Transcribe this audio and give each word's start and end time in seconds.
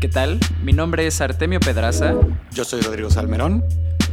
¿Qué 0.00 0.08
tal? 0.08 0.40
Mi 0.64 0.72
nombre 0.72 1.06
es 1.06 1.20
Artemio 1.20 1.60
Pedraza. 1.60 2.14
Yo 2.52 2.64
soy 2.64 2.80
Rodrigo 2.80 3.10
Salmerón. 3.10 3.62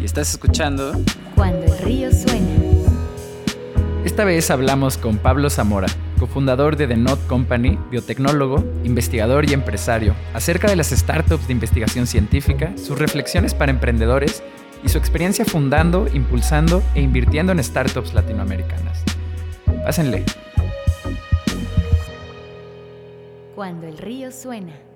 Y 0.02 0.04
estás 0.04 0.30
escuchando 0.32 0.92
Cuando 1.34 1.64
el 1.64 1.78
río 1.80 2.12
suena. 2.12 2.46
Esta 4.04 4.26
vez 4.26 4.52
hablamos 4.52 4.98
con 4.98 5.18
Pablo 5.18 5.50
Zamora, 5.50 5.88
cofundador 6.20 6.76
de 6.76 6.88
The 6.88 6.98
Not 6.98 7.26
Company, 7.28 7.80
biotecnólogo, 7.90 8.66
investigador 8.84 9.50
y 9.50 9.54
empresario, 9.54 10.14
acerca 10.34 10.68
de 10.68 10.76
las 10.76 10.90
startups 10.90 11.48
de 11.48 11.54
investigación 11.54 12.06
científica, 12.06 12.74
sus 12.78 13.00
reflexiones 13.00 13.54
para 13.54 13.72
emprendedores 13.72 14.44
y 14.84 14.90
su 14.90 14.98
experiencia 14.98 15.46
fundando, 15.46 16.10
impulsando 16.14 16.84
e 16.96 17.02
invirtiendo 17.02 17.54
en 17.54 17.64
startups 17.64 18.14
latinoamericanas. 18.14 19.04
Pásenle. 19.86 20.26
Cuando 23.56 23.88
el 23.88 23.98
río 23.98 24.34
suena. 24.34 24.87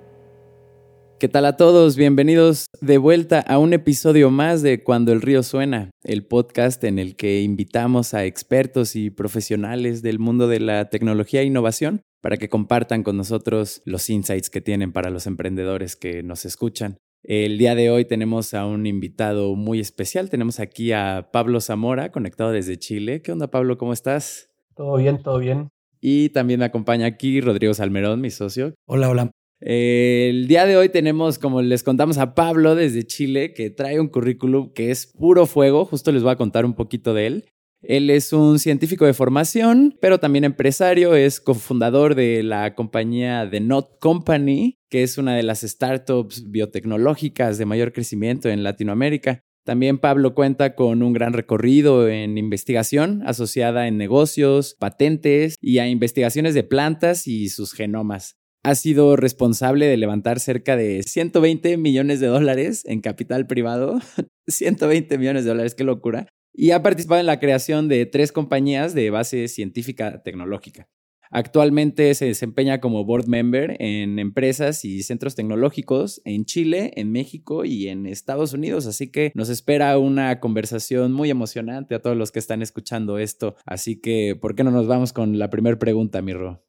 ¿Qué 1.21 1.29
tal 1.29 1.45
a 1.45 1.55
todos? 1.55 1.97
Bienvenidos 1.97 2.65
de 2.81 2.97
vuelta 2.97 3.41
a 3.41 3.59
un 3.59 3.73
episodio 3.73 4.31
más 4.31 4.63
de 4.63 4.81
Cuando 4.81 5.13
el 5.13 5.21
río 5.21 5.43
suena, 5.43 5.91
el 6.03 6.25
podcast 6.25 6.83
en 6.83 6.97
el 6.97 7.15
que 7.15 7.43
invitamos 7.43 8.15
a 8.15 8.25
expertos 8.25 8.95
y 8.95 9.11
profesionales 9.11 10.01
del 10.01 10.17
mundo 10.17 10.47
de 10.47 10.59
la 10.59 10.89
tecnología 10.89 11.41
e 11.41 11.45
innovación 11.45 12.01
para 12.21 12.37
que 12.37 12.49
compartan 12.49 13.03
con 13.03 13.17
nosotros 13.17 13.83
los 13.85 14.09
insights 14.09 14.49
que 14.49 14.61
tienen 14.61 14.93
para 14.93 15.11
los 15.11 15.27
emprendedores 15.27 15.95
que 15.95 16.23
nos 16.23 16.43
escuchan. 16.43 16.97
El 17.21 17.59
día 17.59 17.75
de 17.75 17.91
hoy 17.91 18.05
tenemos 18.05 18.55
a 18.55 18.65
un 18.65 18.87
invitado 18.87 19.53
muy 19.53 19.79
especial. 19.79 20.31
Tenemos 20.31 20.59
aquí 20.59 20.91
a 20.91 21.29
Pablo 21.31 21.61
Zamora, 21.61 22.11
conectado 22.11 22.49
desde 22.49 22.79
Chile. 22.79 23.21
¿Qué 23.21 23.31
onda, 23.31 23.51
Pablo? 23.51 23.77
¿Cómo 23.77 23.93
estás? 23.93 24.49
Todo 24.75 24.97
bien, 24.97 25.21
todo 25.21 25.37
bien. 25.37 25.69
Y 25.99 26.29
también 26.29 26.61
me 26.61 26.65
acompaña 26.65 27.05
aquí 27.05 27.41
Rodrigo 27.41 27.75
Salmerón, 27.75 28.21
mi 28.21 28.31
socio. 28.31 28.73
Hola, 28.87 29.07
hola. 29.07 29.31
El 29.61 30.47
día 30.47 30.65
de 30.65 30.75
hoy 30.75 30.89
tenemos, 30.89 31.37
como 31.37 31.61
les 31.61 31.83
contamos, 31.83 32.17
a 32.17 32.33
Pablo 32.33 32.73
desde 32.73 33.05
Chile, 33.05 33.53
que 33.53 33.69
trae 33.69 33.99
un 33.99 34.07
currículum 34.07 34.73
que 34.73 34.89
es 34.89 35.05
puro 35.05 35.45
fuego. 35.45 35.85
Justo 35.85 36.11
les 36.11 36.23
voy 36.23 36.31
a 36.31 36.35
contar 36.35 36.65
un 36.65 36.73
poquito 36.73 37.13
de 37.13 37.27
él. 37.27 37.45
Él 37.83 38.09
es 38.09 38.33
un 38.33 38.57
científico 38.57 39.05
de 39.05 39.13
formación, 39.13 39.97
pero 40.01 40.19
también 40.19 40.45
empresario, 40.45 41.15
es 41.15 41.39
cofundador 41.39 42.15
de 42.15 42.41
la 42.41 42.73
compañía 42.73 43.47
The 43.49 43.59
Not 43.59 43.99
Company, 43.99 44.77
que 44.89 45.03
es 45.03 45.19
una 45.19 45.35
de 45.35 45.43
las 45.43 45.61
startups 45.61 46.49
biotecnológicas 46.49 47.59
de 47.59 47.65
mayor 47.65 47.93
crecimiento 47.93 48.49
en 48.49 48.63
Latinoamérica. 48.63 49.41
También 49.63 49.99
Pablo 49.99 50.33
cuenta 50.33 50.73
con 50.73 51.03
un 51.03 51.13
gran 51.13 51.33
recorrido 51.33 52.07
en 52.07 52.39
investigación 52.39 53.21
asociada 53.27 53.87
en 53.87 53.97
negocios, 53.97 54.75
patentes 54.79 55.55
y 55.61 55.77
a 55.77 55.87
investigaciones 55.87 56.55
de 56.55 56.63
plantas 56.63 57.27
y 57.27 57.49
sus 57.49 57.73
genomas 57.73 58.40
ha 58.63 58.75
sido 58.75 59.15
responsable 59.15 59.87
de 59.87 59.97
levantar 59.97 60.39
cerca 60.39 60.75
de 60.75 61.03
120 61.03 61.77
millones 61.77 62.19
de 62.19 62.27
dólares 62.27 62.83
en 62.85 63.01
capital 63.01 63.47
privado. 63.47 63.99
120 64.47 65.17
millones 65.17 65.43
de 65.43 65.49
dólares, 65.49 65.75
qué 65.75 65.83
locura. 65.83 66.27
Y 66.53 66.71
ha 66.71 66.83
participado 66.83 67.19
en 67.19 67.25
la 67.25 67.39
creación 67.39 67.87
de 67.87 68.05
tres 68.05 68.31
compañías 68.31 68.93
de 68.93 69.09
base 69.09 69.47
científica 69.47 70.21
tecnológica. 70.21 70.87
Actualmente 71.33 72.13
se 72.13 72.25
desempeña 72.25 72.81
como 72.81 73.05
board 73.05 73.25
member 73.27 73.77
en 73.79 74.19
empresas 74.19 74.83
y 74.83 75.01
centros 75.03 75.33
tecnológicos 75.33 76.21
en 76.25 76.43
Chile, 76.43 76.91
en 76.97 77.09
México 77.13 77.63
y 77.63 77.87
en 77.87 78.05
Estados 78.05 78.51
Unidos. 78.51 78.85
Así 78.85 79.09
que 79.09 79.31
nos 79.33 79.47
espera 79.47 79.97
una 79.97 80.41
conversación 80.41 81.13
muy 81.13 81.29
emocionante 81.29 81.95
a 81.95 82.01
todos 82.01 82.17
los 82.17 82.33
que 82.33 82.39
están 82.39 82.61
escuchando 82.61 83.17
esto. 83.17 83.55
Así 83.65 84.01
que, 84.01 84.35
¿por 84.35 84.55
qué 84.55 84.65
no 84.65 84.71
nos 84.71 84.87
vamos 84.87 85.13
con 85.13 85.39
la 85.39 85.49
primera 85.49 85.79
pregunta, 85.79 86.21
Mirro? 86.21 86.65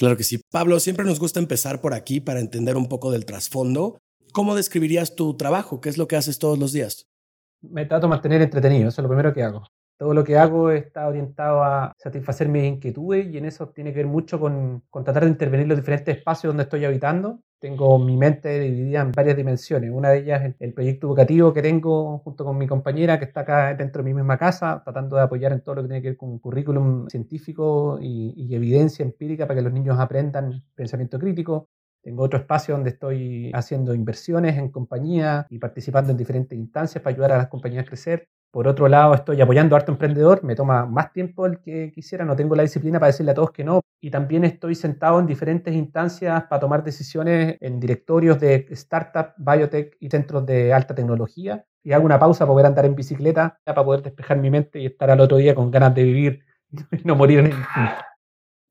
Claro 0.00 0.16
que 0.16 0.24
sí. 0.24 0.40
Pablo, 0.50 0.80
siempre 0.80 1.04
nos 1.04 1.20
gusta 1.20 1.40
empezar 1.40 1.82
por 1.82 1.92
aquí 1.92 2.22
para 2.22 2.40
entender 2.40 2.74
un 2.74 2.88
poco 2.88 3.10
del 3.12 3.26
trasfondo. 3.26 3.98
¿Cómo 4.32 4.54
describirías 4.54 5.14
tu 5.14 5.36
trabajo? 5.36 5.82
¿Qué 5.82 5.90
es 5.90 5.98
lo 5.98 6.08
que 6.08 6.16
haces 6.16 6.38
todos 6.38 6.58
los 6.58 6.72
días? 6.72 7.06
Me 7.60 7.84
trato 7.84 8.06
de 8.06 8.12
mantener 8.12 8.40
entretenido, 8.40 8.88
eso 8.88 9.02
es 9.02 9.02
lo 9.02 9.10
primero 9.10 9.34
que 9.34 9.42
hago. 9.42 9.66
Todo 9.98 10.14
lo 10.14 10.24
que 10.24 10.38
hago 10.38 10.70
está 10.70 11.06
orientado 11.06 11.62
a 11.62 11.92
satisfacer 11.98 12.48
mis 12.48 12.64
inquietudes 12.64 13.26
y 13.30 13.36
en 13.36 13.44
eso 13.44 13.68
tiene 13.68 13.92
que 13.92 13.98
ver 13.98 14.06
mucho 14.06 14.40
con, 14.40 14.82
con 14.88 15.04
tratar 15.04 15.24
de 15.24 15.32
intervenir 15.32 15.68
los 15.68 15.76
diferentes 15.76 16.16
espacios 16.16 16.48
donde 16.48 16.62
estoy 16.62 16.86
habitando 16.86 17.42
tengo 17.60 17.98
mi 17.98 18.16
mente 18.16 18.58
dividida 18.58 19.02
en 19.02 19.12
varias 19.12 19.36
dimensiones. 19.36 19.90
Una 19.92 20.10
de 20.10 20.20
ellas 20.20 20.42
es 20.44 20.54
el 20.60 20.72
proyecto 20.72 21.06
educativo 21.06 21.52
que 21.52 21.62
tengo 21.62 22.18
junto 22.20 22.44
con 22.44 22.56
mi 22.56 22.66
compañera 22.66 23.18
que 23.18 23.26
está 23.26 23.40
acá 23.42 23.74
dentro 23.74 24.02
de 24.02 24.08
mi 24.08 24.14
misma 24.14 24.38
casa, 24.38 24.80
tratando 24.82 25.16
de 25.16 25.22
apoyar 25.22 25.52
en 25.52 25.60
todo 25.60 25.76
lo 25.76 25.82
que 25.82 25.88
tiene 25.88 26.02
que 26.02 26.08
ver 26.08 26.16
con 26.16 26.38
currículum 26.38 27.08
científico 27.08 27.98
y, 28.00 28.54
evidencia 28.54 29.04
empírica 29.04 29.46
para 29.46 29.58
que 29.58 29.62
los 29.62 29.72
niños 29.72 29.98
aprendan 30.00 30.64
pensamiento 30.74 31.18
crítico. 31.18 31.68
Tengo 32.02 32.24
otro 32.24 32.40
espacio 32.40 32.74
donde 32.74 32.90
estoy 32.90 33.52
haciendo 33.54 33.94
inversiones 33.94 34.56
en 34.56 34.70
compañía 34.70 35.46
y 35.50 35.58
participando 35.58 36.10
en 36.10 36.16
diferentes 36.16 36.58
instancias 36.58 37.02
para 37.04 37.14
ayudar 37.14 37.32
a 37.32 37.38
las 37.38 37.48
compañías 37.48 37.84
a 37.84 37.88
crecer. 37.88 38.28
Por 38.52 38.66
otro 38.66 38.88
lado, 38.88 39.14
estoy 39.14 39.40
apoyando 39.40 39.76
a 39.76 39.78
Arte 39.78 39.92
Emprendedor, 39.92 40.42
me 40.42 40.56
toma 40.56 40.84
más 40.84 41.12
tiempo 41.12 41.44
del 41.44 41.60
que 41.60 41.92
quisiera, 41.94 42.24
no 42.24 42.34
tengo 42.34 42.56
la 42.56 42.62
disciplina 42.62 42.98
para 42.98 43.12
decirle 43.12 43.30
a 43.30 43.34
todos 43.34 43.52
que 43.52 43.62
no. 43.62 43.80
Y 44.00 44.10
también 44.10 44.44
estoy 44.44 44.74
sentado 44.74 45.20
en 45.20 45.26
diferentes 45.26 45.72
instancias 45.72 46.44
para 46.44 46.58
tomar 46.58 46.82
decisiones 46.82 47.56
en 47.60 47.78
directorios 47.78 48.40
de 48.40 48.66
startup, 48.70 49.34
biotech 49.36 49.96
y 50.00 50.10
centros 50.10 50.44
de 50.46 50.72
alta 50.72 50.96
tecnología. 50.96 51.64
Y 51.84 51.92
hago 51.92 52.04
una 52.04 52.18
pausa 52.18 52.44
para 52.44 52.54
poder 52.54 52.66
andar 52.66 52.86
en 52.86 52.96
bicicleta, 52.96 53.60
para 53.62 53.84
poder 53.84 54.02
despejar 54.02 54.38
mi 54.38 54.50
mente 54.50 54.80
y 54.80 54.86
estar 54.86 55.10
al 55.10 55.20
otro 55.20 55.36
día 55.36 55.54
con 55.54 55.70
ganas 55.70 55.94
de 55.94 56.02
vivir 56.02 56.40
y 56.92 57.04
no 57.04 57.14
morir 57.14 57.38
en 57.38 57.46
el... 57.46 57.54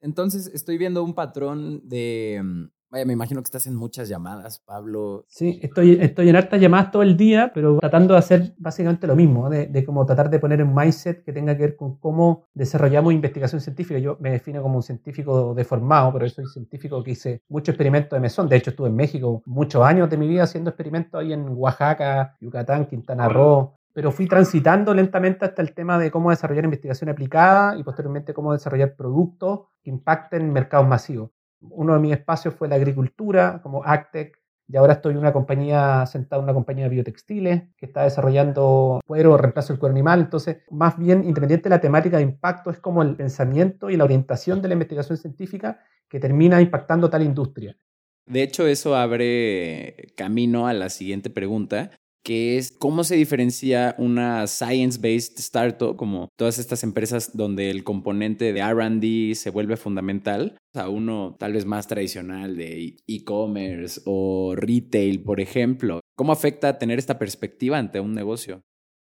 Entonces, 0.01 0.51
estoy 0.53 0.78
viendo 0.78 1.03
un 1.03 1.13
patrón 1.13 1.88
de 1.88 2.41
mm, 2.44 2.66
Vaya, 2.91 3.05
me 3.05 3.13
imagino 3.13 3.39
que 3.41 3.45
estás 3.45 3.67
en 3.67 3.75
muchas 3.75 4.09
llamadas, 4.09 4.59
Pablo. 4.66 5.23
Sí, 5.27 5.59
estoy, 5.61 6.00
estoy 6.01 6.29
en 6.29 6.35
hartas 6.35 6.59
llamadas 6.59 6.89
todo 6.89 7.03
el 7.03 7.16
día, 7.16 7.51
pero 7.53 7.77
tratando 7.77 8.16
de 8.16 8.19
hacer 8.19 8.55
básicamente 8.57 9.05
lo 9.05 9.16
mismo, 9.16 9.47
de, 9.47 9.67
de 9.67 9.85
como 9.85 10.07
tratar 10.07 10.31
de 10.31 10.39
poner 10.39 10.63
un 10.63 10.73
mindset 10.73 11.23
que 11.23 11.31
tenga 11.31 11.55
que 11.55 11.61
ver 11.61 11.75
con 11.75 11.97
cómo 11.97 12.47
desarrollamos 12.55 13.13
investigación 13.13 13.61
científica. 13.61 14.00
Yo 14.00 14.17
me 14.19 14.31
defino 14.31 14.63
como 14.63 14.77
un 14.77 14.83
científico 14.83 15.53
deformado, 15.53 16.11
pero 16.13 16.25
yo 16.25 16.33
soy 16.33 16.47
científico 16.47 17.03
que 17.03 17.11
hice 17.11 17.44
mucho 17.47 17.72
experimento 17.72 18.16
de 18.16 18.22
mesón. 18.22 18.50
De 18.50 18.55
hecho, 18.55 18.72
estuve 18.72 18.89
en 18.89 18.95
México 18.95 19.44
muchos 19.45 19.83
años 19.83 20.09
de 20.09 20.17
mi 20.17 20.27
vida 20.27 20.44
haciendo 20.44 20.71
experimentos 20.71 21.21
ahí 21.21 21.31
en 21.31 21.47
Oaxaca, 21.50 22.38
Yucatán, 22.41 22.88
Quintana 22.88 23.29
Roo, 23.29 23.75
pero 23.94 24.11
fui 24.11 24.27
transitando 24.27 24.95
lentamente 24.95 25.45
hasta 25.45 25.61
el 25.61 25.75
tema 25.75 26.00
de 26.00 26.09
cómo 26.09 26.31
desarrollar 26.31 26.63
investigación 26.63 27.11
aplicada 27.11 27.77
y 27.77 27.83
posteriormente 27.83 28.33
cómo 28.33 28.51
desarrollar 28.51 28.95
productos 28.95 29.67
que 29.83 29.91
impacten 29.91 30.51
mercados 30.51 30.88
masivos. 30.88 31.29
Uno 31.61 31.93
de 31.93 31.99
mis 31.99 32.13
espacios 32.13 32.53
fue 32.55 32.67
la 32.67 32.75
agricultura, 32.75 33.59
como 33.61 33.83
Actec, 33.83 34.39
y 34.71 34.77
ahora 34.77 34.93
estoy 34.93 35.13
en 35.13 35.17
una 35.17 35.33
compañía, 35.33 36.05
sentado 36.05 36.41
en 36.41 36.43
una 36.43 36.53
compañía 36.53 36.83
de 36.83 36.91
biotextiles 36.91 37.63
que 37.75 37.87
está 37.87 38.03
desarrollando 38.03 39.01
cuero, 39.05 39.35
reemplazo 39.35 39.73
del 39.73 39.79
cuero 39.79 39.93
animal. 39.93 40.19
Entonces, 40.19 40.57
más 40.69 40.97
bien, 40.97 41.23
independiente 41.23 41.63
de 41.63 41.75
la 41.75 41.81
temática 41.81 42.17
de 42.17 42.23
impacto, 42.23 42.69
es 42.69 42.77
como 42.77 43.01
el 43.01 43.15
pensamiento 43.15 43.89
y 43.89 43.97
la 43.97 44.03
orientación 44.03 44.61
de 44.61 44.67
la 44.67 44.75
investigación 44.75 45.17
científica 45.17 45.79
que 46.07 46.19
termina 46.19 46.61
impactando 46.61 47.09
tal 47.09 47.23
industria. 47.23 47.75
De 48.27 48.43
hecho, 48.43 48.67
eso 48.67 48.95
abre 48.95 50.13
camino 50.15 50.67
a 50.67 50.73
la 50.73 50.89
siguiente 50.89 51.31
pregunta, 51.31 51.89
que 52.29 52.59
es 52.59 52.72
cómo 52.72 53.03
se 53.03 53.16
diferencia 53.16 53.95
una 53.97 54.45
science-based 54.45 55.40
startup, 55.40 55.95
como 55.95 56.29
todas 56.38 56.59
estas 56.59 56.84
empresas 56.84 57.35
donde 57.35 57.72
el 57.72 57.84
componente 57.84 58.53
de 58.53 58.62
RD 58.62 59.34
se 59.34 59.50
vuelve 59.50 59.78
fundamental, 59.78 60.56
a 60.75 60.89
uno 60.89 61.35
tal 61.39 61.53
vez 61.53 61.66
más 61.66 61.88
tradicional 61.88 62.56
de 62.56 62.97
e-commerce 63.07 64.01
o 64.06 64.53
retail, 64.56 65.23
por 65.23 65.39
ejemplo. 65.39 66.01
¿Cómo 66.16 66.31
afecta 66.31 66.78
tener 66.78 67.00
esta 67.00 67.18
perspectiva 67.18 67.79
ante 67.79 68.00
un 68.00 68.13
negocio? 68.13 68.62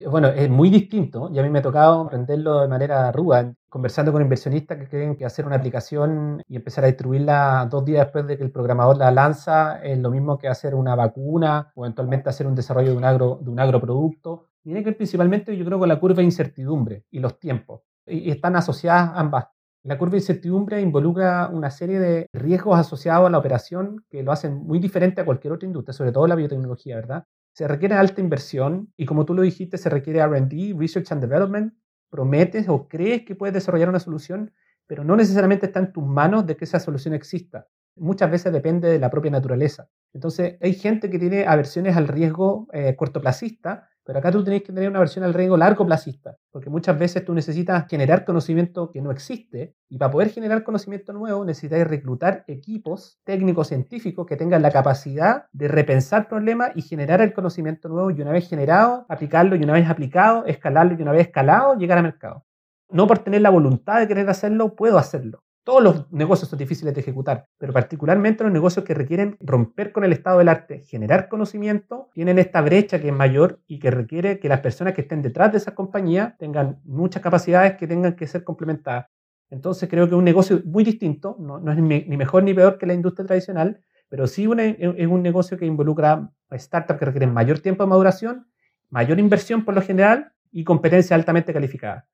Bueno, 0.05 0.29
es 0.29 0.51
muy 0.51 0.69
distinto 0.69 1.31
y 1.33 1.39
a 1.39 1.43
mí 1.43 1.49
me 1.49 1.61
ha 1.61 1.63
tocado 1.63 2.03
aprenderlo 2.03 2.61
de 2.61 2.69
manera 2.69 3.11
ruda, 3.13 3.55
conversando 3.77 4.11
con 4.11 4.23
inversionistas 4.23 4.79
que 4.79 4.89
creen 4.89 5.17
que 5.17 5.27
hacer 5.27 5.45
una 5.45 5.57
aplicación 5.57 6.43
y 6.49 6.57
empezar 6.57 6.85
a 6.85 6.87
distribuirla 6.87 7.69
dos 7.71 7.85
días 7.85 8.07
después 8.07 8.27
de 8.27 8.39
que 8.39 8.43
el 8.43 8.51
programador 8.51 8.97
la 8.97 9.11
lanza 9.11 9.83
es 9.83 9.99
lo 9.99 10.11
mismo 10.11 10.39
que 10.39 10.49
hacer 10.49 10.75
una 10.75 10.95
vacuna 10.95 11.73
o 11.75 11.85
eventualmente 11.85 12.31
hacer 12.31 12.47
un 12.47 12.55
desarrollo 12.55 12.93
de 12.93 12.97
un, 12.97 13.05
agro, 13.05 13.39
de 13.43 13.51
un 13.51 13.61
agroproducto. 13.61 14.47
Tiene 14.63 14.83
que 14.83 14.93
principalmente, 14.93 15.55
yo 15.55 15.63
creo, 15.67 15.79
con 15.79 15.91
la 15.91 16.01
curva 16.01 16.17
de 16.17 16.23
incertidumbre 16.23 17.05
y 17.11 17.19
los 17.19 17.39
tiempos. 17.39 17.83
Y 18.07 18.31
están 18.31 18.57
asociadas 18.57 19.11
ambas. 19.15 19.45
La 19.83 19.99
curva 19.99 20.13
de 20.13 20.19
incertidumbre 20.21 20.81
involucra 20.81 21.51
una 21.53 21.71
serie 21.71 22.01
de 22.01 22.29
riesgos 22.33 22.79
asociados 22.79 23.27
a 23.27 23.31
la 23.31 23.37
operación 23.37 24.07
que 24.09 24.23
lo 24.23 24.33
hacen 24.33 24.55
muy 24.55 24.79
diferente 24.79 25.21
a 25.21 25.27
cualquier 25.27 25.53
otra 25.53 25.67
industria, 25.67 25.93
sobre 25.93 26.13
todo 26.13 26.27
la 26.27 26.35
biotecnología, 26.35 26.97
¿verdad? 26.97 27.25
Se 27.53 27.69
requiere 27.69 27.95
alta 27.95 28.23
inversión 28.23 28.91
y 28.97 29.05
como 29.05 29.27
tú 29.27 29.35
lo 29.35 29.43
dijiste, 29.43 29.77
se 29.77 29.91
requiere 29.91 30.27
RD, 30.27 30.79
Research 30.79 31.13
and 31.13 31.21
Development. 31.21 31.75
Prometes 32.11 32.69
o 32.69 32.89
crees 32.89 33.23
que 33.25 33.35
puedes 33.35 33.55
desarrollar 33.55 33.89
una 33.89 34.01
solución, 34.01 34.53
pero 34.87 35.05
no 35.05 35.17
necesariamente 35.17 35.67
está 35.67 35.81
en 35.81 35.93
tus 35.93 36.05
manos 36.05 36.47
de 36.47 36.57
que 36.57 36.65
esa 36.65 36.81
solución 36.81 37.15
exista. 37.15 37.69
Muchas 37.97 38.31
veces 38.31 38.53
depende 38.53 38.89
de 38.89 38.99
la 38.99 39.11
propia 39.11 39.31
naturaleza. 39.31 39.89
Entonces, 40.13 40.57
hay 40.61 40.75
gente 40.75 41.11
que 41.11 41.19
tiene 41.19 41.47
aversiones 41.47 41.97
al 41.97 42.09
riesgo 42.09 42.69
eh, 42.73 42.95
cortoplacista 42.97 43.89
Pero 44.07 44.21
acá 44.21 44.31
tú 44.31 44.45
tenés 44.45 44.63
que 44.63 44.73
tener 44.73 44.89
una 44.89 45.01
versión 45.01 45.25
al 45.25 45.35
riesgo 45.35 45.57
largo 45.57 45.85
placista, 45.85 46.37
porque 46.53 46.71
muchas 46.71 46.97
veces 46.97 47.25
tú 47.25 47.35
necesitas 47.35 47.89
generar 47.89 48.25
conocimiento 48.25 48.93
que 48.93 49.03
no 49.03 49.11
existe 49.11 49.75
y 49.89 49.99
para 49.99 50.13
poder 50.13 50.31
generar 50.31 50.63
conocimiento 50.63 51.13
nuevo 51.13 51.45
necesitas 51.45 51.85
reclutar 51.89 52.45
equipos 52.47 53.19
técnicos 53.25 53.67
científicos 53.67 54.25
que 54.25 54.37
tengan 54.37 54.63
la 54.63 54.71
capacidad 54.71 55.47
de 55.53 55.67
repensar 55.67 56.29
problemas 56.29 56.71
y 56.77 56.83
generar 56.83 57.21
el 57.21 57.33
conocimiento 57.33 57.89
nuevo 57.89 58.13
y 58.13 58.23
una 58.23 58.31
vez 58.31 58.49
generado, 58.49 59.07
aplicarlo 59.09 59.57
y 59.57 59.65
una 59.65 59.73
vez 59.73 59.91
aplicado, 59.91 60.45
escalarlo 60.47 60.95
y 60.97 61.03
una 61.03 61.11
vez 61.11 61.27
escalado, 61.27 61.77
llegar 61.77 61.99
al 61.99 62.05
mercado. 62.05 62.47
No 62.89 63.09
por 63.09 63.19
tener 63.19 63.41
la 63.41 63.51
voluntad 63.51 63.99
de 63.99 64.07
querer 64.07 64.31
hacerlo, 64.31 64.77
puedo 64.77 64.99
hacerlo. 64.99 65.43
Todos 65.67 65.83
los 65.83 66.13
negocios 66.13 66.49
son 66.49 66.61
difíciles 66.61 66.95
de 66.95 67.01
ejecutar, 67.01 67.49
pero 67.59 67.73
particularmente 67.73 68.45
los 68.45 68.53
negocios 68.53 68.85
que 68.85 68.95
requieren 68.95 69.37
romper 69.41 69.91
con 69.91 70.05
el 70.05 70.13
estado 70.13 70.39
del 70.39 70.49
arte, 70.49 70.85
generar 70.87 71.29
conocimiento, 71.29 72.09
tienen 72.15 72.39
esta 72.39 72.61
brecha 72.61 73.01
que 73.01 73.09
es 73.09 73.13
mayor 73.13 73.59
y 73.67 73.81
que 73.81 73.91
requiere 73.91 74.39
que 74.39 74.49
las 74.49 74.61
personas 74.61 74.95
que 74.95 75.01
estén 75.01 75.23
detrás 75.23 75.51
de 75.51 75.59
esa 75.59 75.75
compañía 75.75 76.37
tengan 76.39 76.79
muchas 76.85 77.21
capacidades 77.21 77.75
que 77.75 77.89
tengan 77.89 78.15
que 78.15 78.29
ser 78.29 78.45
complementadas. 78.45 79.07
Entonces 79.51 79.89
creo 79.89 80.07
que 80.07 80.15
es 80.15 80.19
un 80.19 80.23
negocio 80.23 80.63
muy 80.65 80.85
distinto, 80.85 81.37
no, 81.41 81.59
es 81.59 81.79
ni 81.79 82.17
mejor 82.17 82.45
ni 82.45 82.55
peor 82.55 82.79
que 82.79 82.87
la 82.87 82.95
industria 82.95 83.27
tradicional, 83.27 83.81
pero 84.09 84.29
sí 84.29 84.49
es 84.49 85.09
un 85.09 85.21
negocio 85.21 85.59
que 85.59 85.67
involucra 85.67 86.31
startups 86.53 86.97
que 86.97 87.07
requieren 87.07 87.35
mayor 87.35 87.59
tiempo 87.59 87.83
de 87.83 87.91
maduración, 87.91 88.47
mayor 88.89 89.19
inversión 89.19 89.65
por 89.65 89.75
lo 89.75 89.83
general 89.83 90.33
y 90.53 90.63
competencia 90.63 91.17
altamente 91.17 91.53
calificada. 91.53 92.07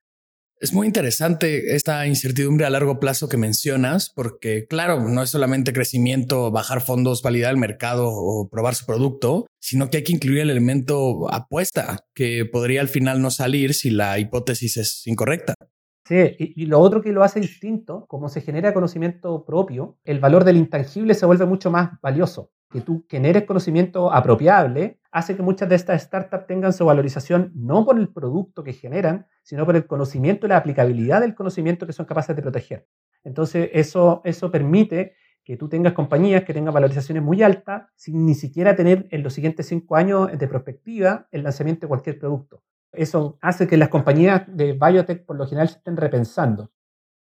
Es 0.62 0.72
muy 0.72 0.86
interesante 0.86 1.74
esta 1.74 2.06
incertidumbre 2.06 2.64
a 2.64 2.70
largo 2.70 3.00
plazo 3.00 3.28
que 3.28 3.36
mencionas, 3.36 4.12
porque 4.14 4.68
claro, 4.68 5.08
no 5.08 5.20
es 5.24 5.30
solamente 5.30 5.72
crecimiento, 5.72 6.52
bajar 6.52 6.80
fondos, 6.80 7.20
validar 7.20 7.50
el 7.50 7.56
mercado 7.56 8.08
o 8.08 8.48
probar 8.48 8.76
su 8.76 8.86
producto, 8.86 9.48
sino 9.58 9.90
que 9.90 9.96
hay 9.96 10.04
que 10.04 10.12
incluir 10.12 10.38
el 10.38 10.50
elemento 10.50 11.28
apuesta, 11.34 12.06
que 12.14 12.44
podría 12.44 12.80
al 12.80 12.88
final 12.88 13.20
no 13.20 13.32
salir 13.32 13.74
si 13.74 13.90
la 13.90 14.20
hipótesis 14.20 14.76
es 14.76 15.04
incorrecta. 15.08 15.54
Sí, 16.04 16.34
y, 16.38 16.66
lo 16.66 16.80
otro 16.80 17.00
que 17.00 17.12
lo 17.12 17.22
hace 17.22 17.38
distinto, 17.38 18.06
como 18.08 18.28
se 18.28 18.40
genera 18.40 18.74
conocimiento 18.74 19.44
propio, 19.44 19.98
el 20.04 20.18
valor 20.18 20.44
del 20.44 20.56
intangible 20.56 21.14
se 21.14 21.26
vuelve 21.26 21.46
mucho 21.46 21.70
más 21.70 22.00
valioso 22.00 22.50
que 22.72 22.80
tú 22.80 23.04
generes 23.08 23.44
conocimiento 23.44 24.12
apropiable 24.12 24.98
hace 25.12 25.36
que 25.36 25.42
muchas 25.42 25.68
de 25.68 25.74
estas 25.74 26.02
startups 26.02 26.46
tengan 26.46 26.72
su 26.72 26.86
valorización 26.86 27.52
no 27.54 27.84
por 27.84 27.98
el 27.98 28.08
producto 28.08 28.64
que 28.64 28.72
generan, 28.72 29.26
sino 29.42 29.66
por 29.66 29.76
el 29.76 29.86
conocimiento 29.86 30.46
y 30.46 30.48
la 30.48 30.56
aplicabilidad 30.56 31.20
del 31.20 31.34
conocimiento 31.34 31.86
que 31.86 31.92
son 31.92 32.06
capaces 32.06 32.34
de 32.34 32.42
proteger. 32.42 32.88
Entonces, 33.22 33.68
eso, 33.74 34.22
eso 34.24 34.50
permite 34.50 35.14
que 35.44 35.56
tú 35.56 35.68
tengas 35.68 35.92
compañías 35.92 36.44
que 36.44 36.54
tengan 36.54 36.72
valorizaciones 36.72 37.22
muy 37.22 37.42
altas 37.42 37.84
sin 37.94 38.24
ni 38.24 38.34
siquiera 38.34 38.74
tener 38.74 39.06
en 39.10 39.22
los 39.22 39.34
siguientes 39.34 39.66
cinco 39.66 39.96
años 39.96 40.30
de 40.36 40.48
perspectiva 40.48 41.28
el 41.30 41.42
lanzamiento 41.42 41.82
de 41.82 41.88
cualquier 41.88 42.18
producto. 42.18 42.62
Eso 42.92 43.38
hace 43.40 43.66
que 43.66 43.76
las 43.76 43.88
compañías 43.88 44.42
de 44.46 44.72
biotech 44.72 45.24
por 45.24 45.36
lo 45.36 45.46
general 45.46 45.68
se 45.68 45.78
estén 45.78 45.96
repensando. 45.96 46.70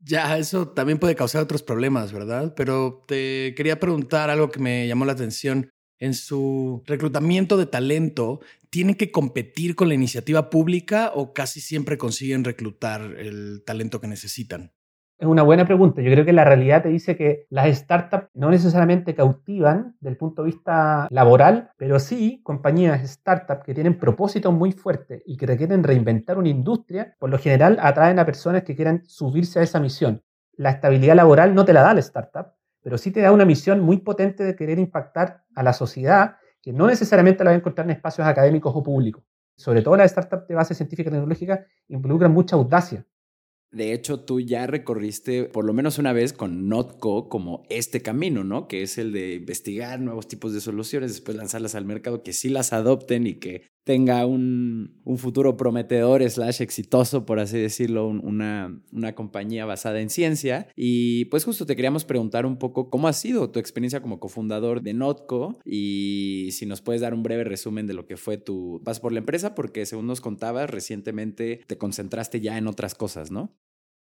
Ya, 0.01 0.37
eso 0.37 0.69
también 0.69 0.99
puede 0.99 1.15
causar 1.15 1.43
otros 1.43 1.63
problemas, 1.63 2.13
¿verdad? 2.13 2.53
Pero 2.55 3.05
te 3.09 3.55
quería 3.57 3.81
preguntar 3.81 4.29
algo 4.29 4.51
que 4.51 4.61
me 4.61 4.87
llamó 4.87 5.07
la 5.07 5.13
atención. 5.13 5.71
En 5.99 6.13
su 6.13 6.83
reclutamiento 6.87 7.57
de 7.57 7.67
talento, 7.67 8.41
¿tienen 8.69 8.97
que 8.97 9.11
competir 9.11 9.75
con 9.75 9.89
la 9.89 9.95
iniciativa 9.95 10.51
pública 10.51 11.13
o 11.15 11.33
casi 11.33 11.61
siempre 11.61 11.97
consiguen 11.97 12.45
reclutar 12.45 13.01
el 13.17 13.63
talento 13.65 14.01
que 14.01 14.09
necesitan? 14.09 14.73
Es 15.17 15.29
una 15.29 15.45
buena 15.45 15.65
pregunta. 15.65 16.03
Yo 16.03 16.11
creo 16.11 16.25
que 16.25 16.33
la 16.33 16.45
realidad 16.45 16.83
te 16.83 16.89
dice 16.89 17.17
que 17.17 17.47
las 17.49 17.69
startups 17.77 18.27
no 18.35 18.51
necesariamente 18.51 19.15
cautivan 19.15 19.97
del 20.01 20.17
punto 20.17 20.43
de 20.43 20.47
vista 20.47 21.07
laboral, 21.09 21.71
pero 21.77 22.01
sí 22.01 22.41
compañías 22.43 23.09
startups 23.09 23.63
que 23.65 23.75
tienen 23.75 23.97
propósitos 23.97 24.53
muy 24.53 24.73
fuertes 24.73 25.23
y 25.25 25.37
que 25.37 25.47
requieren 25.47 25.85
reinventar 25.85 26.37
una 26.37 26.49
industria, 26.49 27.15
por 27.21 27.31
lo 27.31 27.39
general 27.39 27.79
atraen 27.81 28.19
a 28.19 28.27
personas 28.27 28.65
que 28.65 28.75
quieran 28.75 29.05
subirse 29.05 29.61
a 29.61 29.63
esa 29.63 29.79
misión. 29.79 30.21
La 30.57 30.71
estabilidad 30.71 31.15
laboral 31.15 31.55
no 31.55 31.65
te 31.65 31.73
la 31.73 31.83
da 31.83 31.95
la 31.95 32.01
startup, 32.01 32.49
pero 32.83 32.99
sí 32.99 33.13
te 33.13 33.21
da 33.21 33.31
una 33.31 33.45
misión 33.45 33.81
muy 33.81 33.99
potente 33.99 34.43
de 34.43 34.57
querer 34.57 34.81
impactar 34.81 35.45
a 35.55 35.63
la 35.63 35.73
sociedad 35.73 36.37
que 36.61 36.73
no 36.73 36.89
necesariamente 36.89 37.45
la 37.45 37.51
va 37.51 37.55
a 37.55 37.59
encontrar 37.59 37.87
en 37.87 37.93
espacios 37.93 38.27
académicos 38.27 38.73
o 38.75 38.83
públicos. 38.83 39.23
Sobre 39.57 39.83
todo 39.83 39.97
las 39.97 40.11
startups 40.11 40.49
de 40.49 40.55
base 40.57 40.75
científica 40.75 41.09
y 41.09 41.13
tecnológica 41.13 41.65
involucran 41.87 42.33
mucha 42.33 42.57
audacia 42.57 43.07
de 43.75 43.93
hecho, 43.93 44.21
tú 44.21 44.41
ya 44.41 44.67
recorriste 44.67 45.45
por 45.45 45.65
lo 45.65 45.73
menos 45.73 45.99
una 45.99 46.13
vez 46.13 46.33
con 46.33 46.69
Notco 46.69 47.29
como 47.29 47.65
este 47.69 48.03
camino, 48.03 48.45
¿no? 48.45 48.69
Que 48.69 48.83
es 48.83 48.99
el 48.99 49.13
de 49.13 49.35
investigar 49.35 50.01
nuevos 50.01 50.29
tipos 50.29 50.53
de 50.55 50.61
soluciones, 50.61 51.11
después 51.11 51.37
lanzarlas 51.37 51.75
al 51.75 51.85
mercado, 51.85 52.23
que 52.23 52.33
sí 52.33 52.49
las 52.49 52.73
adopten 52.73 53.27
y 53.27 53.35
que 53.35 53.74
tenga 53.85 54.27
un, 54.27 55.03
futuro 55.17 55.57
prometedor 55.57 56.29
slash 56.29 56.61
exitoso, 56.61 57.25
por 57.25 57.39
así 57.39 57.59
decirlo, 57.59 58.09
una, 58.09 58.81
una 58.93 59.15
compañía 59.15 59.67
basada 59.67 60.01
en 60.01 60.11
ciencia. 60.11 60.67
Y 60.75 61.27
pues 61.27 61.45
justo 61.45 61.67
te 61.67 61.77
queríamos 61.77 62.05
preguntar 62.05 62.47
un 62.47 62.59
poco 62.59 62.91
cómo 62.91 63.07
ha 63.07 63.13
sido 63.13 63.51
tu 63.51 63.61
experiencia 63.61 64.01
como 64.01 64.19
cofundador 64.19 64.83
de 64.83 64.95
Notco 64.95 65.59
y 65.65 66.49
si 66.53 66.67
nos 66.67 66.81
puedes 66.81 67.03
dar 67.03 67.15
un 67.15 67.23
breve 67.23 67.45
resumen 67.45 67.87
de 67.87 67.95
lo 67.95 68.07
que 68.07 68.17
fue 68.17 68.39
tu 68.39 68.83
paso 68.85 69.01
por 69.03 69.13
la 69.13 69.21
empresa, 69.21 69.55
porque 69.55 69.87
según 69.87 70.07
nos 70.07 70.21
contabas, 70.21 70.71
recientemente 70.71 71.61
te 71.67 71.79
concentraste 71.79 72.41
ya 72.41 72.59
en 72.59 72.67
otras 72.67 72.95
cosas, 72.95 73.31
¿no? 73.31 73.55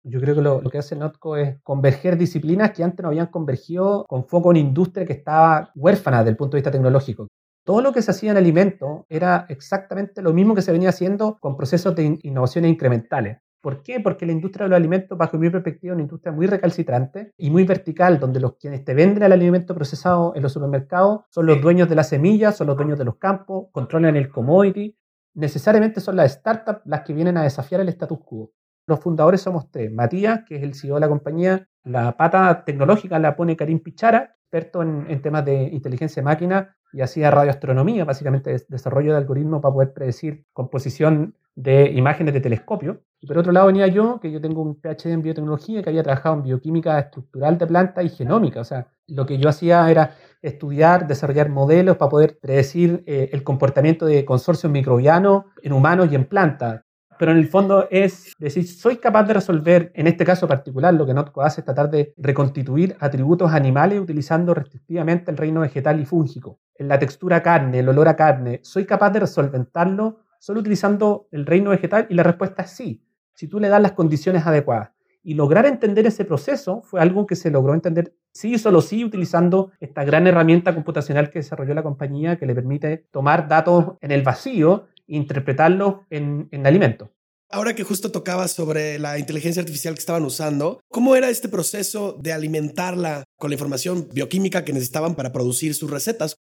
Yo 0.08 0.20
creo 0.20 0.36
que 0.36 0.40
lo, 0.40 0.60
que 0.62 0.78
hace 0.78 0.94
Notco 0.94 1.36
es 1.36 1.60
converger 1.64 2.16
disciplinas 2.16 2.70
que 2.70 2.84
antes 2.84 3.02
no 3.02 3.08
habían 3.08 3.26
convergido 3.26 4.04
con 4.08 4.24
foco 4.24 4.52
en 4.52 4.58
industria 4.58 5.04
que 5.04 5.12
estaba 5.12 5.72
huérfana 5.74 6.18
desde 6.18 6.30
el 6.30 6.36
punto 6.36 6.56
de 6.56 6.60
vista 6.60 6.70
tecnológico. 6.70 7.26
Todo 7.66 7.82
lo 7.82 7.92
que 7.92 8.00
se 8.00 8.12
hacía 8.12 8.30
en 8.30 8.36
alimentos 8.36 9.00
era 9.08 9.44
exactamente 9.48 10.22
lo 10.22 10.32
mismo 10.32 10.54
que 10.54 10.62
se 10.62 10.70
venía 10.70 10.90
haciendo 10.90 11.36
con 11.40 11.56
procesos 11.56 11.96
de 11.96 12.16
innovaciones 12.22 12.70
incrementales. 12.70 13.38
¿Por 13.60 13.82
qué? 13.82 13.98
Porque 13.98 14.24
la 14.24 14.30
industria 14.30 14.66
de 14.66 14.70
los 14.70 14.76
alimentos, 14.76 15.18
bajo 15.18 15.36
mi 15.36 15.50
perspectiva, 15.50 15.90
es 15.90 15.96
una 15.96 16.04
industria 16.04 16.30
muy 16.30 16.46
recalcitrante 16.46 17.32
y 17.36 17.50
muy 17.50 17.64
vertical, 17.64 18.20
donde 18.20 18.38
los 18.38 18.54
quienes 18.54 18.84
te 18.84 18.94
venden 18.94 19.24
el 19.24 19.32
alimento 19.32 19.74
procesado 19.74 20.32
en 20.36 20.44
los 20.44 20.52
supermercados 20.52 21.22
son 21.28 21.46
los 21.46 21.60
dueños 21.60 21.88
de 21.88 21.96
las 21.96 22.08
semillas, 22.08 22.56
son 22.56 22.68
los 22.68 22.76
dueños 22.76 23.00
de 23.00 23.04
los 23.04 23.16
campos, 23.16 23.66
controlan 23.72 24.14
el 24.14 24.28
commodity. 24.28 24.96
Necesariamente 25.34 26.00
son 26.00 26.14
las 26.14 26.34
startups 26.34 26.82
las 26.84 27.00
que 27.00 27.14
vienen 27.14 27.36
a 27.36 27.42
desafiar 27.42 27.80
el 27.80 27.88
status 27.88 28.20
quo. 28.24 28.52
Los 28.86 29.00
fundadores 29.00 29.40
somos 29.40 29.72
tres. 29.72 29.90
Matías, 29.90 30.44
que 30.46 30.54
es 30.54 30.62
el 30.62 30.74
CEO 30.76 30.94
de 30.94 31.00
la 31.00 31.08
compañía. 31.08 31.68
La 31.82 32.16
pata 32.16 32.62
tecnológica 32.64 33.18
la 33.18 33.34
pone 33.34 33.56
Karim 33.56 33.80
Pichara, 33.80 34.36
experto 34.44 34.82
en, 34.82 35.20
temas 35.20 35.44
de 35.44 35.64
inteligencia 35.64 36.22
de 36.22 36.24
máquina 36.24 36.75
y 36.92 37.00
hacía 37.00 37.30
radioastronomía, 37.30 38.04
básicamente 38.04 38.56
desarrollo 38.68 39.12
de 39.12 39.18
algoritmos 39.18 39.60
para 39.60 39.74
poder 39.74 39.92
predecir 39.92 40.44
composición 40.52 41.34
de 41.54 41.90
imágenes 41.90 42.34
de 42.34 42.40
telescopio. 42.40 43.02
Y 43.20 43.26
por 43.26 43.38
otro 43.38 43.50
lado 43.50 43.66
venía 43.66 43.86
yo, 43.86 44.20
que 44.20 44.30
yo 44.30 44.40
tengo 44.40 44.62
un 44.62 44.76
PhD 44.80 45.12
en 45.12 45.22
biotecnología, 45.22 45.82
que 45.82 45.88
había 45.88 46.02
trabajado 46.02 46.36
en 46.36 46.42
bioquímica 46.42 46.98
estructural 46.98 47.58
de 47.58 47.66
plantas 47.66 48.04
y 48.04 48.10
genómica. 48.10 48.60
O 48.60 48.64
sea, 48.64 48.88
lo 49.08 49.24
que 49.26 49.38
yo 49.38 49.48
hacía 49.48 49.90
era 49.90 50.14
estudiar, 50.42 51.06
desarrollar 51.06 51.48
modelos 51.48 51.96
para 51.96 52.10
poder 52.10 52.38
predecir 52.38 53.02
eh, 53.06 53.30
el 53.32 53.42
comportamiento 53.42 54.06
de 54.06 54.24
consorcios 54.24 54.70
microbianos 54.70 55.44
en 55.62 55.72
humanos 55.72 56.08
y 56.10 56.14
en 56.14 56.26
plantas 56.26 56.82
pero 57.18 57.32
en 57.32 57.38
el 57.38 57.48
fondo 57.48 57.88
es 57.90 58.32
decir, 58.38 58.66
soy 58.66 58.96
capaz 58.96 59.24
de 59.24 59.34
resolver, 59.34 59.92
en 59.94 60.06
este 60.06 60.24
caso 60.24 60.46
particular, 60.46 60.94
lo 60.94 61.06
que 61.06 61.14
Notco 61.14 61.42
hace 61.42 61.60
es 61.60 61.64
tratar 61.64 61.90
de 61.90 62.14
reconstituir 62.16 62.96
atributos 63.00 63.52
animales 63.52 64.00
utilizando 64.00 64.54
restrictivamente 64.54 65.30
el 65.30 65.36
reino 65.36 65.60
vegetal 65.60 66.00
y 66.00 66.04
fúngico. 66.04 66.60
En 66.74 66.88
la 66.88 66.98
textura 66.98 67.42
carne, 67.42 67.80
el 67.80 67.88
olor 67.88 68.08
a 68.08 68.16
carne, 68.16 68.60
soy 68.62 68.84
capaz 68.84 69.10
de 69.10 69.20
resolventarlo 69.20 70.20
solo 70.38 70.60
utilizando 70.60 71.28
el 71.32 71.46
reino 71.46 71.70
vegetal 71.70 72.06
y 72.08 72.14
la 72.14 72.22
respuesta 72.22 72.62
es 72.62 72.70
sí, 72.70 73.02
si 73.34 73.48
tú 73.48 73.58
le 73.58 73.68
das 73.68 73.82
las 73.82 73.92
condiciones 73.92 74.46
adecuadas. 74.46 74.90
Y 75.22 75.34
lograr 75.34 75.66
entender 75.66 76.06
ese 76.06 76.24
proceso 76.24 76.82
fue 76.82 77.00
algo 77.00 77.26
que 77.26 77.34
se 77.34 77.50
logró 77.50 77.74
entender 77.74 78.14
sí 78.30 78.54
y 78.54 78.58
solo 78.58 78.80
sí 78.80 79.04
utilizando 79.04 79.72
esta 79.80 80.04
gran 80.04 80.26
herramienta 80.28 80.72
computacional 80.72 81.30
que 81.30 81.40
desarrolló 81.40 81.74
la 81.74 81.82
compañía 81.82 82.36
que 82.36 82.46
le 82.46 82.54
permite 82.54 83.06
tomar 83.10 83.48
datos 83.48 83.94
en 84.00 84.12
el 84.12 84.22
vacío 84.22 84.86
interpretarlo 85.06 86.06
en, 86.10 86.48
en 86.50 86.66
alimentos. 86.66 87.10
Ahora 87.48 87.74
que 87.74 87.84
justo 87.84 88.10
tocaba 88.10 88.48
sobre 88.48 88.98
la 88.98 89.18
inteligencia 89.18 89.60
artificial 89.60 89.94
que 89.94 90.00
estaban 90.00 90.24
usando, 90.24 90.80
¿cómo 90.88 91.14
era 91.14 91.30
este 91.30 91.48
proceso 91.48 92.18
de 92.20 92.32
alimentarla 92.32 93.22
con 93.38 93.50
la 93.50 93.54
información 93.54 94.08
bioquímica 94.12 94.64
que 94.64 94.72
necesitaban 94.72 95.14
para 95.14 95.30
producir 95.30 95.74
sus 95.74 95.88
recetas? 95.88 96.34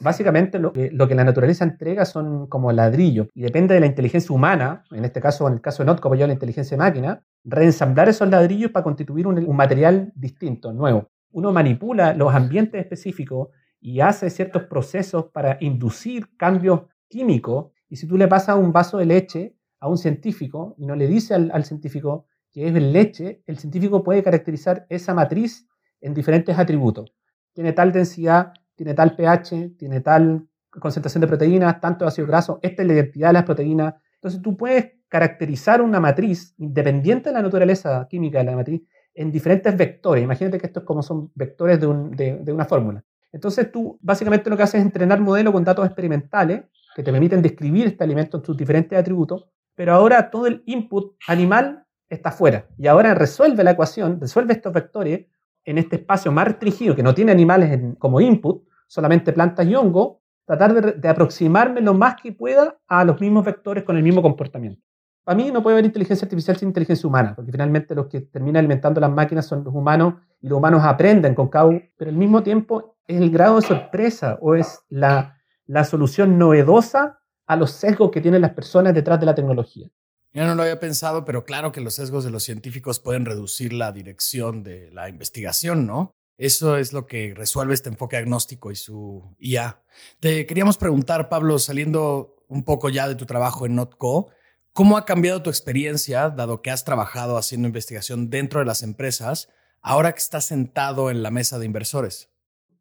Básicamente 0.00 0.58
lo 0.58 0.72
que, 0.72 0.90
lo 0.90 1.08
que, 1.08 1.14
la 1.14 1.24
naturaleza 1.24 1.64
entrega 1.64 2.04
son 2.04 2.46
como 2.48 2.72
ladrillos 2.72 3.28
y 3.32 3.40
depende 3.40 3.72
de 3.72 3.80
la 3.80 3.86
inteligencia 3.86 4.34
humana, 4.34 4.84
en 4.90 5.04
este 5.04 5.20
caso, 5.20 5.46
en 5.48 5.54
el 5.54 5.60
caso 5.62 5.82
de 5.82 5.86
Notco, 5.86 6.02
como 6.02 6.14
yo 6.16 6.26
la 6.26 6.32
inteligencia 6.34 6.76
de 6.76 6.82
máquina, 6.82 7.22
reensamblar 7.44 8.10
esos 8.10 8.28
ladrillos 8.28 8.70
para 8.70 8.84
constituir 8.84 9.26
un, 9.26 9.38
un 9.38 9.56
material 9.56 10.12
distinto, 10.14 10.72
nuevo. 10.72 11.08
Uno 11.30 11.52
manipula 11.52 12.12
los 12.12 12.34
ambientes 12.34 12.82
específicos 12.82 13.48
y 13.80 14.00
hace 14.00 14.28
ciertos 14.28 14.64
procesos 14.64 15.26
para 15.32 15.56
inducir 15.60 16.36
cambios 16.36 16.82
químicos 17.08 17.73
y 17.94 17.96
si 17.96 18.08
tú 18.08 18.18
le 18.18 18.26
pasas 18.26 18.56
un 18.56 18.72
vaso 18.72 18.98
de 18.98 19.06
leche 19.06 19.54
a 19.78 19.86
un 19.88 19.96
científico 19.96 20.74
y 20.76 20.84
no 20.84 20.96
le 20.96 21.06
dice 21.06 21.32
al, 21.32 21.64
científico 21.64 22.26
que 22.50 22.66
es 22.66 22.74
leche, 22.74 23.44
el 23.46 23.56
científico 23.56 24.02
puede 24.02 24.20
caracterizar 24.20 24.84
esa 24.88 25.14
matriz 25.14 25.68
en 26.00 26.12
diferentes 26.12 26.58
atributos. 26.58 27.14
Tiene 27.52 27.72
tal 27.72 27.92
densidad, 27.92 28.52
tiene 28.74 28.94
tal 28.94 29.14
pH, 29.14 29.76
tiene 29.78 30.00
tal 30.00 30.44
concentración 30.70 31.20
de 31.20 31.28
proteínas, 31.28 31.80
tanto 31.80 32.04
de 32.04 32.08
ácido 32.08 32.26
graso, 32.26 32.58
esta 32.62 32.82
es 32.82 32.88
la 32.88 32.94
identidad 32.94 33.28
de 33.28 33.34
las 33.34 33.44
proteínas. 33.44 33.94
Entonces 34.14 34.42
tú 34.42 34.56
puedes 34.56 34.94
caracterizar 35.06 35.80
una 35.80 36.00
matriz 36.00 36.52
independiente 36.58 37.28
de 37.28 37.34
la 37.34 37.42
naturaleza 37.42 38.08
química 38.10 38.38
de 38.38 38.44
la 38.44 38.56
matriz 38.56 38.82
en 39.14 39.30
diferentes 39.30 39.76
vectores. 39.76 40.24
Imagínate 40.24 40.58
que 40.58 40.66
estos 40.66 40.82
como 40.82 41.00
son 41.00 41.30
vectores 41.36 41.78
de, 41.78 42.40
de 42.42 42.52
una 42.52 42.64
fórmula. 42.64 43.04
Entonces 43.30 43.70
tú 43.70 44.00
básicamente 44.02 44.50
lo 44.50 44.56
que 44.56 44.64
haces 44.64 44.80
es 44.80 44.84
entrenar 44.84 45.20
modelos 45.20 45.52
con 45.52 45.62
datos 45.62 45.86
experimentales 45.86 46.64
que 46.94 47.02
te 47.02 47.10
permiten 47.10 47.42
describir 47.42 47.86
este 47.86 48.04
alimento 48.04 48.38
en 48.38 48.44
sus 48.44 48.56
diferentes 48.56 48.98
atributos, 48.98 49.46
pero 49.74 49.92
ahora 49.92 50.30
todo 50.30 50.46
el 50.46 50.62
input 50.66 51.16
animal 51.26 51.84
está 52.08 52.30
fuera. 52.30 52.68
Y 52.78 52.86
ahora 52.86 53.14
resuelve 53.14 53.64
la 53.64 53.72
ecuación, 53.72 54.20
resuelve 54.20 54.54
estos 54.54 54.72
vectores 54.72 55.26
en 55.64 55.78
este 55.78 55.96
espacio 55.96 56.30
más 56.30 56.46
restringido 56.46 56.94
que 56.94 57.02
no 57.02 57.14
tiene 57.14 57.32
animales 57.32 57.80
como 57.98 58.20
input, 58.20 58.64
solamente 58.86 59.32
plantas 59.32 59.66
y 59.66 59.74
hongo, 59.74 60.22
tratar 60.44 61.00
de, 61.00 61.08
aproximarme 61.08 61.80
lo 61.80 61.94
más 61.94 62.16
que 62.22 62.32
pueda 62.32 62.78
a 62.86 63.04
los 63.04 63.20
mismos 63.20 63.44
vectores 63.44 63.82
con 63.84 63.96
el 63.96 64.02
mismo 64.02 64.22
comportamiento. 64.22 64.82
Para 65.24 65.36
mí 65.36 65.50
no 65.50 65.62
puede 65.62 65.76
haber 65.76 65.86
inteligencia 65.86 66.26
artificial 66.26 66.58
sin 66.58 66.68
inteligencia 66.68 67.08
humana, 67.08 67.34
porque 67.34 67.50
finalmente 67.50 67.94
los 67.94 68.06
que 68.06 68.20
terminan 68.20 68.58
alimentando 68.58 69.00
las 69.00 69.10
máquinas 69.10 69.46
son 69.46 69.64
los 69.64 69.74
humanos 69.74 70.14
y 70.42 70.48
los 70.48 70.58
humanos 70.58 70.82
aprenden 70.84 71.34
con 71.34 71.48
cada 71.48 71.70
pero 71.96 72.10
al 72.10 72.16
mismo 72.16 72.42
tiempo 72.42 72.96
es 73.06 73.20
el 73.20 73.30
grado 73.30 73.56
de 73.56 73.62
sorpresa 73.62 74.38
o 74.42 74.54
es 74.54 74.84
la, 74.90 75.38
la 75.66 75.84
solución 75.84 76.38
novedosa 76.38 77.20
a 77.46 77.56
los 77.56 77.72
sesgos 77.72 78.10
que 78.10 78.20
tienen 78.20 78.42
las 78.42 78.52
personas 78.52 78.94
detrás 78.94 79.20
de 79.20 79.26
la 79.26 79.34
tecnología. 79.34 79.88
Yo 80.32 80.44
no 80.46 80.54
lo 80.54 80.62
había 80.62 80.80
pensado, 80.80 81.24
pero 81.24 81.44
claro 81.44 81.70
que 81.70 81.80
los 81.80 81.94
sesgos 81.94 82.24
de 82.24 82.30
los 82.30 82.42
científicos 82.42 82.98
pueden 82.98 83.24
reducir 83.24 83.72
la 83.72 83.92
dirección 83.92 84.64
de 84.64 84.90
la 84.90 85.08
investigación, 85.08 85.86
¿no? 85.86 86.10
Eso 86.36 86.76
es 86.76 86.92
lo 86.92 87.06
que 87.06 87.32
resuelve 87.36 87.74
este 87.74 87.88
enfoque 87.88 88.16
agnóstico 88.16 88.72
y 88.72 88.76
su 88.76 89.36
IA. 89.38 89.80
Te 90.18 90.46
queríamos 90.46 90.76
preguntar, 90.76 91.28
Pablo, 91.28 91.60
saliendo 91.60 92.44
un 92.48 92.64
poco 92.64 92.88
ya 92.88 93.06
de 93.06 93.14
tu 93.14 93.26
trabajo 93.26 93.66
en 93.66 93.76
NotCo, 93.76 94.30
¿cómo 94.72 94.96
ha 94.96 95.04
cambiado 95.04 95.42
tu 95.42 95.50
experiencia, 95.50 96.30
dado 96.30 96.62
que 96.62 96.72
has 96.72 96.84
trabajado 96.84 97.36
haciendo 97.36 97.68
investigación 97.68 98.28
dentro 98.30 98.58
de 98.58 98.66
las 98.66 98.82
empresas, 98.82 99.48
ahora 99.80 100.12
que 100.12 100.18
estás 100.18 100.46
sentado 100.46 101.10
en 101.10 101.22
la 101.22 101.30
mesa 101.30 101.60
de 101.60 101.66
inversores? 101.66 102.33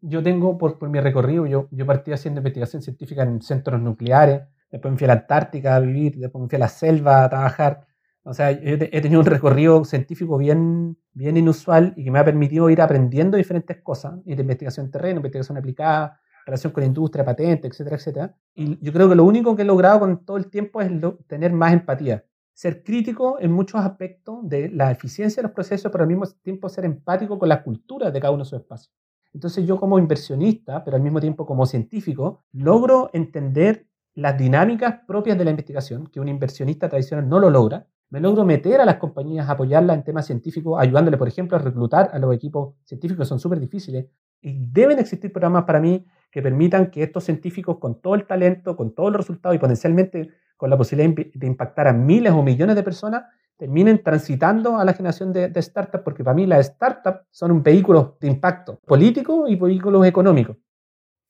Yo 0.06 0.22
tengo, 0.22 0.58
por, 0.58 0.90
mi 0.90 1.00
recorrido, 1.00 1.46
yo, 1.48 1.70
yo 1.72 1.86
partí 1.86 2.12
haciendo 2.12 2.42
investigación 2.42 2.82
científica 2.82 3.24
en 3.24 3.42
centros 3.42 3.82
nucleares, 3.82 4.42
después 4.70 4.92
me 4.92 4.98
fui 4.98 5.06
a 5.06 5.08
la 5.08 5.14
Antártica 5.14 5.78
a 5.78 5.80
vivir, 5.80 6.18
después 6.18 6.42
me 6.42 6.50
fui 6.50 6.58
a 6.58 6.60
la 6.60 6.68
selva 6.68 7.24
a 7.24 7.30
trabajar. 7.30 7.88
O 8.24 8.34
sea, 8.34 8.52
he 8.52 9.02
tenido 9.02 9.22
un 9.22 9.26
recorrido 9.26 9.86
científico 9.86 10.38
bien, 10.38 10.98
bien 11.14 11.38
inusual 11.38 11.94
y 11.96 12.04
que 12.04 12.12
me 12.12 12.20
ha 12.20 12.26
permitido 12.26 12.70
ir 12.70 12.82
aprendiendo 12.82 13.38
diferentes 13.38 13.82
cosas, 13.82 14.16
ir 14.26 14.36
de 14.36 14.42
investigación 14.42 14.92
terreno, 14.92 15.18
investigación 15.18 15.58
aplicada, 15.58 16.20
relación 16.46 16.74
con 16.74 16.82
la 16.82 16.88
industria, 16.88 17.24
patente, 17.24 17.68
etcétera, 17.68 17.96
etcétera. 17.96 18.36
Y 18.54 18.78
yo 18.84 18.92
creo 18.92 19.08
que 19.08 19.16
lo 19.16 19.24
único 19.24 19.56
que 19.56 19.62
he 19.62 19.66
logrado 19.66 20.02
con 20.02 20.26
todo 20.26 20.36
el 20.36 20.50
tiempo 20.50 20.82
es 20.82 20.92
tener 21.28 21.54
más 21.54 21.74
empatía. 21.74 22.26
Ser 22.54 22.84
crítico 22.84 23.38
en 23.40 23.52
muchos 23.52 23.82
aspectos 23.82 24.40
de 24.44 24.70
la 24.70 24.92
eficiencia 24.92 25.42
de 25.42 25.48
los 25.48 25.56
procesos, 25.56 25.92
pero 25.92 26.04
al 26.04 26.10
mismo 26.10 26.26
tiempo 26.42 26.70
ser 26.70 26.86
empático 26.86 27.40
con 27.40 27.50
la 27.50 27.64
cultura 27.64 28.12
de 28.12 28.20
cada 28.20 28.32
uno 28.32 28.44
de 28.44 28.50
sus 28.50 28.60
espacios. 28.60 28.94
Entonces 29.34 29.66
yo 29.66 29.80
como 29.80 29.98
inversionista, 30.00 30.84
pero 30.84 30.96
al 30.96 31.04
mismo 31.04 31.20
tiempo 31.20 31.46
como 31.46 31.66
científico, 31.66 32.44
logro 32.52 33.10
entender 33.14 33.88
las 34.16 34.38
dinámicas 34.38 35.00
propias 35.08 35.38
de 35.38 35.46
la 35.46 35.52
investigación, 35.52 36.08
que 36.08 36.20
un 36.20 36.28
inversionista 36.28 36.88
tradicional 36.88 37.28
no 37.28 37.40
lo 37.40 37.50
logra, 37.50 37.88
me 38.12 38.20
logro 38.20 38.46
meter 38.46 38.80
a 38.80 38.86
las 38.86 38.98
compañías, 38.98 39.50
apoyarlas 39.50 39.98
en 39.98 40.04
temas 40.04 40.28
científicos, 40.28 40.80
ayudándole, 40.80 41.18
por 41.18 41.28
ejemplo, 41.28 41.58
a 41.58 41.60
reclutar 41.60 42.12
a 42.14 42.20
los 42.20 42.34
equipos 42.36 42.76
científicos 42.86 43.26
que 43.26 43.28
son 43.28 43.40
súper 43.40 43.60
difíciles. 43.60 44.06
Y 44.40 44.54
deben 44.72 45.00
existir 45.00 45.32
programas 45.32 45.64
para 45.64 45.80
mí 45.80 46.06
que 46.30 46.44
permitan 46.44 46.92
que 46.92 47.02
estos 47.02 47.24
científicos, 47.24 47.80
con 47.80 48.02
todo 48.02 48.14
el 48.14 48.28
talento, 48.28 48.76
con 48.76 48.94
todos 48.94 49.12
los 49.12 49.22
resultados 49.22 49.56
y 49.56 49.60
potencialmente 49.60 50.30
con 50.58 50.70
la 50.70 50.78
posibilidad 50.78 51.16
de 51.34 51.48
impactar 51.48 51.88
a 51.88 51.94
miles 51.94 52.34
o 52.34 52.44
millones 52.44 52.76
de 52.76 52.84
personas, 52.84 53.24
terminen 53.64 54.04
transitando 54.04 54.78
a 54.78 54.84
la 54.84 54.94
generación 54.94 55.32
de, 55.32 55.48
de 55.48 55.62
startups, 55.62 56.04
porque 56.04 56.22
para 56.22 56.36
mí 56.36 56.46
las 56.46 56.66
startups 56.66 57.22
son 57.32 57.50
un 57.50 57.64
vehículo 57.64 58.18
de 58.20 58.28
impacto 58.28 58.82
político 58.86 59.48
y 59.48 59.56
vehículos 59.56 60.06
económicos. 60.06 60.58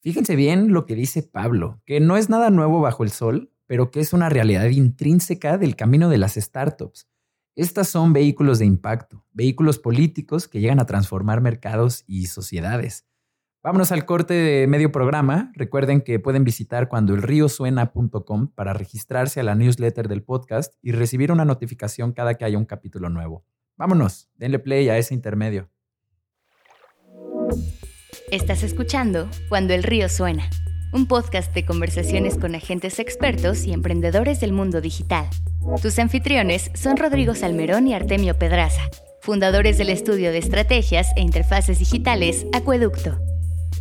Fíjense 0.02 0.36
bien 0.36 0.74
lo 0.74 0.88
que 0.88 0.96
dice 0.96 1.22
Pablo, 1.22 1.80
que 1.86 2.00
no 2.00 2.18
es 2.18 2.32
nada 2.32 2.50
nuevo 2.50 2.82
bajo 2.82 3.04
el 3.04 3.12
sol, 3.12 3.52
pero 3.68 3.92
que 3.92 4.00
es 4.00 4.14
una 4.14 4.30
realidad 4.30 4.66
intrínseca 4.66 5.60
del 5.60 5.76
camino 5.76 6.10
de 6.10 6.18
las 6.18 6.34
startups. 6.34 7.08
Estas 7.56 7.90
son 7.90 8.14
vehículos 8.14 8.58
de 8.58 8.66
impacto, 8.66 9.24
vehículos 9.32 9.78
políticos 9.78 10.48
que 10.48 10.60
llegan 10.60 10.80
a 10.80 10.88
transformar 10.88 11.40
mercados 11.40 12.04
y 12.08 12.26
sociedades. 12.26 13.06
Vámonos 13.64 13.94
al 13.94 14.04
corte 14.04 14.34
de 14.34 14.68
medio 14.68 14.92
programa. 14.92 15.54
Recuerden 15.56 16.02
que 16.02 16.20
pueden 16.20 16.44
visitar 16.44 16.90
cuandoelriosuena.com 16.90 18.50
para 18.50 18.74
registrarse 18.74 19.40
a 19.40 19.44
la 19.44 19.56
newsletter 19.56 20.10
del 20.10 20.22
podcast 20.22 20.74
y 20.82 20.92
recibir 20.92 21.32
una 21.32 21.46
notificación 21.46 22.12
cada 22.12 22.34
que 22.34 22.44
haya 22.44 22.58
un 22.58 22.66
capítulo 22.66 23.08
nuevo. 23.08 23.46
Vámonos, 23.78 24.28
denle 24.36 24.60
play 24.60 24.90
a 24.90 24.98
ese 24.98 25.14
intermedio. 25.14 25.70
Estás 28.32 28.64
escuchando 28.64 29.30
Cuando 29.48 29.74
el 29.74 29.84
río 29.84 30.10
suena, 30.10 30.50
un 30.92 31.08
podcast 31.08 31.54
de 31.54 31.66
conversaciones 31.66 32.38
con 32.38 32.56
agentes 32.56 33.00
expertos 33.00 33.64
y 33.64 33.72
emprendedores 33.72 34.42
del 34.42 34.52
mundo 34.52 34.82
digital. 34.82 35.30
Tus 35.82 36.00
anfitriones 36.00 36.70
son 36.74 36.98
Rodrigo 36.98 37.34
Salmerón 37.34 37.88
y 37.88 37.94
Artemio 37.94 38.38
Pedraza, 38.38 38.82
fundadores 39.22 39.78
del 39.78 39.88
estudio 39.88 40.34
de 40.34 40.40
estrategias 40.40 41.14
e 41.16 41.22
interfaces 41.22 41.80
digitales 41.80 42.46
Acueducto. 42.52 43.33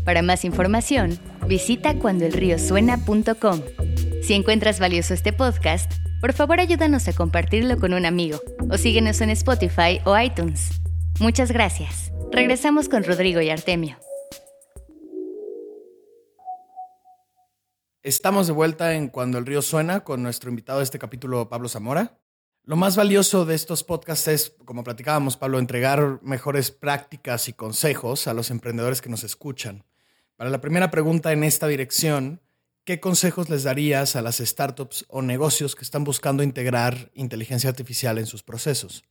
Para 0.05 0.23
más 0.23 0.45
información, 0.45 1.19
visita 1.47 1.99
cuandoelriosuena.com. 1.99 3.61
Si 4.23 4.35
encuentras 4.35 4.81
valioso 4.81 5.15
este 5.15 5.33
podcast, 5.33 5.93
por 6.21 6.33
favor 6.33 6.61
ayúdanos 6.61 7.07
a 7.09 7.13
compartirlo 7.13 7.79
con 7.79 7.95
un 7.95 8.07
amigo 8.07 8.41
o 8.71 8.79
síguenos 8.79 9.21
en 9.21 9.31
Spotify 9.31 10.01
o 10.05 10.19
iTunes. 10.19 10.81
Muchas 11.21 11.53
gracias. 11.53 12.13
Regresamos 12.33 12.89
con 12.89 13.05
Rodrigo 13.05 13.41
y 13.41 13.51
Artemio. 13.51 13.97
Estamos 18.03 18.49
de 18.49 18.53
vuelta 18.53 18.95
en 18.95 19.09
Cuando 19.09 19.39
el 19.39 19.47
río 19.47 19.63
suena 19.63 20.03
con 20.03 20.23
nuestro 20.25 20.51
invitado 20.51 20.79
de 20.79 20.85
este 20.85 20.99
capítulo, 20.99 21.49
Pablo 21.49 21.69
Zamora. 21.69 22.19
Lo 22.65 22.75
más 22.75 22.97
valioso 22.97 23.45
de 23.45 23.55
estos 23.55 23.85
podcasts 23.85 24.27
es, 24.29 24.57
como 24.65 24.83
platicábamos, 24.83 25.37
Pablo, 25.37 25.61
entregar 25.61 26.21
mejores 26.23 26.73
prácticas 26.73 27.49
y 27.49 27.53
consejos 27.53 28.27
a 28.27 28.35
los 28.35 28.51
emprendedores 28.51 29.03
que 29.03 29.09
nos 29.09 29.23
escuchan. 29.25 29.85
Para 30.37 30.51
la 30.51 30.61
primera 30.61 30.91
pregunta 30.91 31.33
en 31.33 31.45
esta 31.45 31.67
dirección, 31.69 32.41
¿qué 32.85 33.01
consejos 33.01 33.49
les 33.49 33.63
darías 33.63 34.17
a 34.17 34.23
las 34.23 34.39
startups 34.39 35.05
o 35.09 35.23
negocios 35.23 35.77
que 35.77 35.85
están 35.85 36.05
buscando 36.05 36.43
integrar 36.43 37.11
inteligencia 37.15 37.71
artificial 37.71 38.19
en 38.19 38.27
sus 38.27 38.43
procesos? 38.43 39.05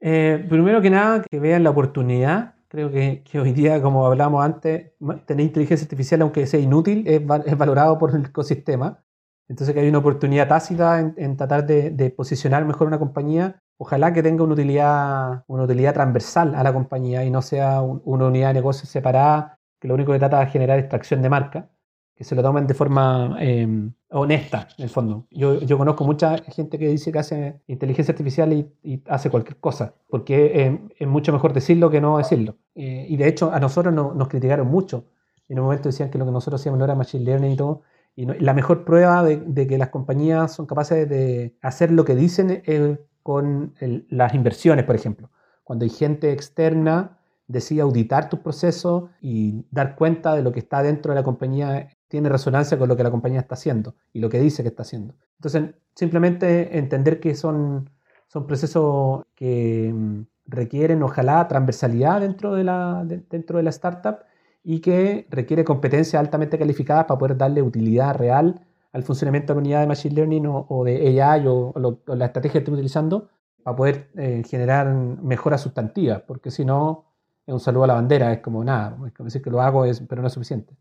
Eh, 0.00 0.46
primero 0.48 0.80
que 0.80 0.90
nada, 0.90 1.22
que 1.28 1.40
vean 1.40 1.64
la 1.64 1.70
oportunidad 1.70 2.54
Creo 2.68 2.90
que, 2.90 3.22
hoy 3.40 3.52
día, 3.52 3.80
como 3.80 4.06
hablábamos 4.06 4.44
antes, 4.44 4.92
tener 5.24 5.46
inteligencia 5.46 5.86
artificial, 5.86 6.20
aunque 6.20 6.46
sea 6.46 6.60
inútil, 6.60 7.04
es, 7.06 7.26
valorado 7.26 7.98
por 7.98 8.14
el 8.14 8.26
ecosistema. 8.26 9.02
Entonces 9.48 9.74
que 9.74 9.80
hay 9.80 9.88
una 9.88 9.98
oportunidad 9.98 10.48
tácita 10.48 11.00
en, 11.00 11.36
tratar 11.38 11.66
de, 11.66 11.88
de, 11.88 12.10
posicionar 12.10 12.66
mejor 12.66 12.86
una 12.86 12.98
compañía. 12.98 13.58
Ojalá 13.78 14.12
que 14.12 14.22
tenga 14.22 14.44
una 14.44 14.52
utilidad, 14.52 15.44
una 15.46 15.62
utilidad 15.62 15.94
transversal 15.94 16.54
a 16.54 16.62
la 16.62 16.74
compañía 16.74 17.24
y 17.24 17.30
no 17.30 17.40
sea 17.40 17.80
una 17.80 18.26
unidad 18.26 18.48
de 18.48 18.54
negocio 18.54 18.86
separada 18.86 19.57
que 19.78 19.88
lo 19.88 19.94
único 19.94 20.12
que 20.12 20.18
trata 20.18 20.42
es 20.42 20.52
generar 20.52 20.78
extracción 20.78 21.22
de 21.22 21.28
marca 21.28 21.70
que 22.18 22.24
se 22.24 22.34
lo 22.34 22.42
tomen 22.42 22.66
de 22.66 22.74
forma 22.74 23.36
em, 23.38 23.92
honesta, 24.10 24.66
en 24.76 24.82
el 24.82 24.90
fondo. 24.90 25.28
Yo, 25.30 25.60
yo, 25.60 25.78
conozco 25.78 26.04
mucha 26.04 26.36
gente 26.38 26.76
que 26.76 26.88
dice 26.88 27.12
que 27.12 27.18
hace 27.20 27.60
inteligencia 27.68 28.10
artificial 28.10 28.52
y, 28.52 29.02
hace 29.06 29.30
cualquier 29.30 29.58
cosa, 29.58 29.94
porque 30.08 30.80
es 30.98 31.06
mucho 31.06 31.32
mejor 31.32 31.52
decirlo 31.52 31.90
que 31.90 32.00
no 32.00 32.18
decirlo. 32.18 32.56
Eh, 32.74 33.06
y 33.08 33.16
de 33.16 33.28
hecho, 33.28 33.52
a 33.52 33.60
nosotros 33.60 33.94
nos 33.94 34.26
criticaron 34.26 34.66
mucho. 34.66 35.04
En 35.48 35.60
un 35.60 35.66
momento 35.66 35.88
decían 35.90 36.10
que 36.10 36.18
lo 36.18 36.26
que 36.26 36.32
nosotros 36.32 36.60
hacíamos 36.60 36.80
no 36.80 36.86
era 36.86 36.96
machine 36.96 37.24
learning 37.24 37.52
y 37.52 37.56
todo. 37.56 37.82
Y 38.16 38.26
la 38.26 38.52
mejor 38.52 38.84
prueba 38.84 39.22
de, 39.22 39.68
que 39.68 39.78
las 39.78 39.90
compañías 39.90 40.52
son 40.52 40.66
capaces 40.66 41.08
de 41.08 41.56
hacer 41.62 41.92
lo 41.92 42.04
que 42.04 42.16
dicen 42.16 42.62
es 42.64 42.98
con 43.22 43.74
las 44.10 44.34
inversiones, 44.34 44.84
por 44.84 44.96
ejemplo. 44.96 45.30
Cuando 45.62 45.84
hay 45.84 45.90
gente 45.90 46.32
externa 46.32 47.17
decide 47.48 47.80
auditar 47.80 48.28
tus 48.28 48.40
procesos 48.40 49.10
y 49.20 49.64
dar 49.70 49.96
cuenta 49.96 50.36
de 50.36 50.42
lo 50.42 50.52
que 50.52 50.60
está 50.60 50.82
dentro 50.82 51.12
de 51.12 51.16
la 51.16 51.24
compañía 51.24 51.88
tiene 52.06 52.28
resonancia 52.28 52.78
con 52.78 52.88
lo 52.88 52.96
que 52.96 53.02
la 53.02 53.10
compañía 53.10 53.40
está 53.40 53.54
haciendo 53.54 53.94
y 54.12 54.20
lo 54.20 54.28
que 54.28 54.38
dice 54.38 54.62
que 54.62 54.68
está 54.68 54.82
haciendo. 54.82 55.14
Entonces, 55.36 55.74
simplemente 55.94 56.78
entender 56.78 57.20
que 57.20 57.34
son, 57.34 57.90
son 58.28 58.46
procesos 58.46 59.24
que 59.34 59.92
mm, 59.94 60.22
requieren, 60.46 61.02
ojalá, 61.02 61.46
transversalidad 61.48 62.20
dentro 62.20 62.54
de, 62.54 62.64
la, 62.64 63.04
dentro 63.04 63.58
de 63.58 63.62
la 63.62 63.70
startup 63.70 64.18
y 64.62 64.80
que 64.80 65.26
requiere 65.30 65.64
competencias 65.64 66.20
altamente 66.20 66.58
calificadas 66.58 67.04
para 67.04 67.18
poder 67.18 67.36
darle 67.36 67.62
utilidad 67.62 68.14
real 68.16 68.66
al 68.92 69.02
funcionamiento 69.02 69.52
de 69.52 69.56
la 69.56 69.60
unidad 69.60 69.80
de 69.80 69.86
Machine 69.86 70.14
Learning 70.14 70.46
o, 70.46 70.84
de 70.84 71.22
AI 71.22 71.44
o, 71.46 71.74
la 72.06 72.26
estrategia 72.26 72.52
que 72.52 72.58
estemos 72.58 72.78
utilizando 72.78 73.28
para 73.62 73.76
poder 73.76 74.10
eh, 74.16 74.42
generar 74.48 74.92
mejoras 74.92 75.60
sustantivas, 75.60 76.22
porque 76.26 76.50
si 76.50 76.64
no, 76.64 77.07
es 77.48 77.54
un 77.54 77.60
saludo 77.60 77.84
a 77.84 77.86
la 77.86 77.94
bandera, 77.94 78.30
es 78.30 78.40
como 78.40 78.62
nada, 78.62 78.94
es 79.06 79.24
decir 79.24 79.40
que 79.40 79.48
lo 79.48 79.62
hago, 79.62 79.84
pero 80.06 80.20
no 80.20 80.28
es 80.28 80.34
suficiente. 80.34 80.76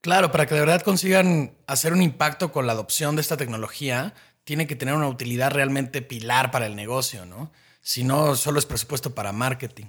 Claro, 0.00 0.30
para 0.30 0.46
que 0.46 0.54
de 0.54 0.60
verdad 0.60 0.80
consigan 0.80 1.52
hacer 1.66 1.92
un 1.92 2.00
impacto 2.00 2.52
con 2.52 2.66
la 2.66 2.72
adopción 2.72 3.16
de 3.16 3.20
esta 3.20 3.36
tecnología, 3.36 4.14
tiene 4.44 4.66
que 4.66 4.76
tener 4.76 4.94
una 4.94 5.08
utilidad 5.08 5.50
realmente 5.50 6.00
pilar 6.00 6.50
para 6.50 6.66
el 6.66 6.74
negocio, 6.74 7.26
¿no? 7.26 7.52
Si 7.82 8.02
no, 8.02 8.34
solo 8.34 8.58
es 8.58 8.64
presupuesto 8.64 9.14
para 9.14 9.32
marketing. 9.32 9.86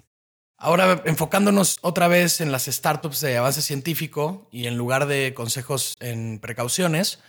Ahora, 0.57 1.01
enfocándonos 1.05 1.77
otra 1.81 2.09
vez 2.09 2.41
en 2.41 2.51
las 2.51 2.65
startups 2.65 3.21
de 3.21 3.37
avance 3.37 3.61
científico 3.61 4.49
y 4.51 4.67
en 4.67 4.75
lugar 4.75 5.05
de 5.05 5.33
consejos 5.33 5.95
en 6.01 6.39
precauciones, 6.39 7.19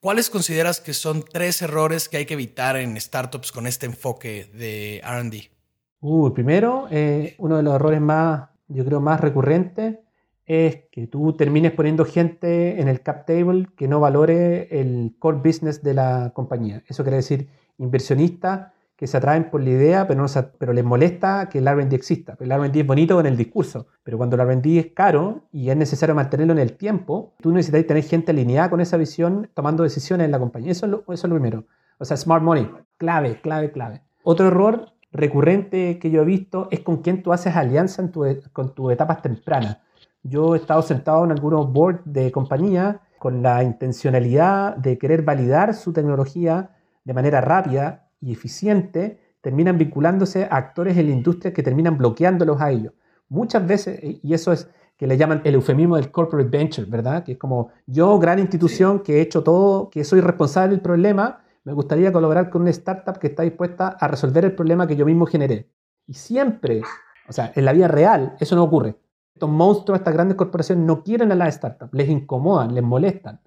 ¿cuáles 0.00 0.30
consideras 0.30 0.80
que 0.80 0.94
son 0.94 1.24
tres 1.30 1.60
errores 1.60 2.08
que 2.08 2.16
hay 2.16 2.26
que 2.26 2.34
evitar 2.34 2.76
en 2.76 2.98
startups 2.98 3.52
con 3.52 3.66
este 3.66 3.84
enfoque 3.84 4.46
de 4.54 5.02
RD? 5.04 5.55
Uh, 6.00 6.32
primero, 6.32 6.86
eh, 6.90 7.34
uno 7.38 7.56
de 7.56 7.62
los 7.62 7.74
errores 7.74 8.00
más, 8.00 8.48
yo 8.68 8.84
creo, 8.84 9.00
más 9.00 9.20
recurrentes 9.20 9.98
es 10.44 10.84
que 10.92 11.06
tú 11.08 11.32
termines 11.32 11.72
poniendo 11.72 12.04
gente 12.04 12.80
en 12.80 12.88
el 12.88 13.00
cap 13.00 13.26
table 13.26 13.66
que 13.76 13.88
no 13.88 13.98
valore 13.98 14.80
el 14.80 15.16
core 15.18 15.38
business 15.38 15.82
de 15.82 15.94
la 15.94 16.32
compañía. 16.34 16.82
Eso 16.86 17.02
quiere 17.02 17.16
decir 17.16 17.48
inversionistas 17.78 18.72
que 18.96 19.06
se 19.06 19.16
atraen 19.16 19.50
por 19.50 19.62
la 19.62 19.70
idea, 19.70 20.08
pero, 20.08 20.22
no 20.22 20.28
pero 20.58 20.72
les 20.72 20.84
molesta 20.84 21.48
que 21.50 21.58
el 21.58 21.68
R&D 21.68 21.94
exista. 21.94 22.36
El 22.40 22.50
R&D 22.50 22.80
es 22.80 22.86
bonito 22.86 23.20
en 23.20 23.26
el 23.26 23.36
discurso, 23.36 23.88
pero 24.02 24.16
cuando 24.16 24.36
el 24.36 24.42
R&D 24.42 24.78
es 24.78 24.86
caro 24.94 25.42
y 25.52 25.68
es 25.68 25.76
necesario 25.76 26.14
mantenerlo 26.14 26.54
en 26.54 26.60
el 26.60 26.72
tiempo, 26.76 27.34
tú 27.42 27.52
necesitas 27.52 27.86
tener 27.86 28.04
gente 28.04 28.30
alineada 28.32 28.70
con 28.70 28.80
esa 28.80 28.96
visión 28.96 29.50
tomando 29.52 29.82
decisiones 29.82 30.24
en 30.24 30.30
la 30.30 30.38
compañía. 30.38 30.72
Eso 30.72 30.86
es 30.86 30.92
lo, 30.92 31.00
eso 31.00 31.12
es 31.12 31.24
lo 31.24 31.34
primero. 31.34 31.64
O 31.98 32.04
sea, 32.04 32.16
smart 32.16 32.42
money, 32.42 32.70
clave, 32.96 33.40
clave, 33.40 33.70
clave. 33.70 34.02
Otro 34.22 34.48
error 34.48 34.92
recurrente 35.16 35.98
que 35.98 36.10
yo 36.10 36.22
he 36.22 36.24
visto 36.24 36.68
es 36.70 36.80
con 36.80 36.98
quién 36.98 37.22
tú 37.22 37.32
haces 37.32 37.56
alianza 37.56 38.02
en 38.02 38.12
tu, 38.12 38.24
con 38.52 38.74
tus 38.74 38.92
etapas 38.92 39.22
tempranas. 39.22 39.78
Yo 40.22 40.54
he 40.54 40.58
estado 40.58 40.82
sentado 40.82 41.24
en 41.24 41.30
algunos 41.30 41.72
boards 41.72 42.00
de 42.04 42.32
compañía 42.32 43.00
con 43.18 43.42
la 43.42 43.62
intencionalidad 43.62 44.76
de 44.76 44.98
querer 44.98 45.22
validar 45.22 45.74
su 45.74 45.92
tecnología 45.92 46.70
de 47.04 47.14
manera 47.14 47.40
rápida 47.40 48.08
y 48.20 48.32
eficiente, 48.32 49.20
terminan 49.40 49.78
vinculándose 49.78 50.44
a 50.44 50.56
actores 50.56 50.96
en 50.96 51.06
la 51.06 51.12
industria 51.12 51.52
que 51.52 51.62
terminan 51.62 51.96
bloqueándolos 51.96 52.60
a 52.60 52.70
ellos. 52.70 52.92
Muchas 53.28 53.66
veces, 53.66 54.00
y 54.02 54.34
eso 54.34 54.52
es 54.52 54.68
que 54.96 55.06
le 55.06 55.16
llaman 55.16 55.42
el 55.44 55.54
eufemismo 55.54 55.96
del 55.96 56.10
corporate 56.10 56.48
venture, 56.48 56.90
¿verdad? 56.90 57.22
Que 57.22 57.32
es 57.32 57.38
como 57.38 57.70
yo, 57.86 58.18
gran 58.18 58.38
institución 58.38 59.00
que 59.00 59.18
he 59.18 59.20
hecho 59.20 59.42
todo, 59.42 59.90
que 59.90 60.04
soy 60.04 60.20
responsable 60.20 60.70
del 60.70 60.80
problema, 60.80 61.40
me 61.66 61.72
gustaría 61.72 62.12
colaborar 62.12 62.48
con 62.48 62.62
una 62.62 62.70
startup 62.70 63.18
que 63.18 63.26
está 63.26 63.42
dispuesta 63.42 63.88
a 63.88 64.06
resolver 64.06 64.44
el 64.44 64.54
problema 64.54 64.86
que 64.86 64.94
yo 64.94 65.04
mismo 65.04 65.26
generé. 65.26 65.68
Y 66.06 66.14
siempre, 66.14 66.82
o 67.28 67.32
sea, 67.32 67.50
en 67.56 67.64
la 67.64 67.72
vida 67.72 67.88
real, 67.88 68.36
eso 68.38 68.54
no 68.54 68.62
ocurre. 68.62 68.94
Estos 69.34 69.50
monstruos, 69.50 69.98
estas 69.98 70.14
grandes 70.14 70.36
corporaciones 70.36 70.86
no 70.86 71.02
quieren 71.02 71.32
a 71.32 71.34
las 71.34 71.56
startups, 71.56 71.92
les 71.92 72.08
incomodan, 72.08 72.72
les 72.72 72.84
molestan. 72.84 73.40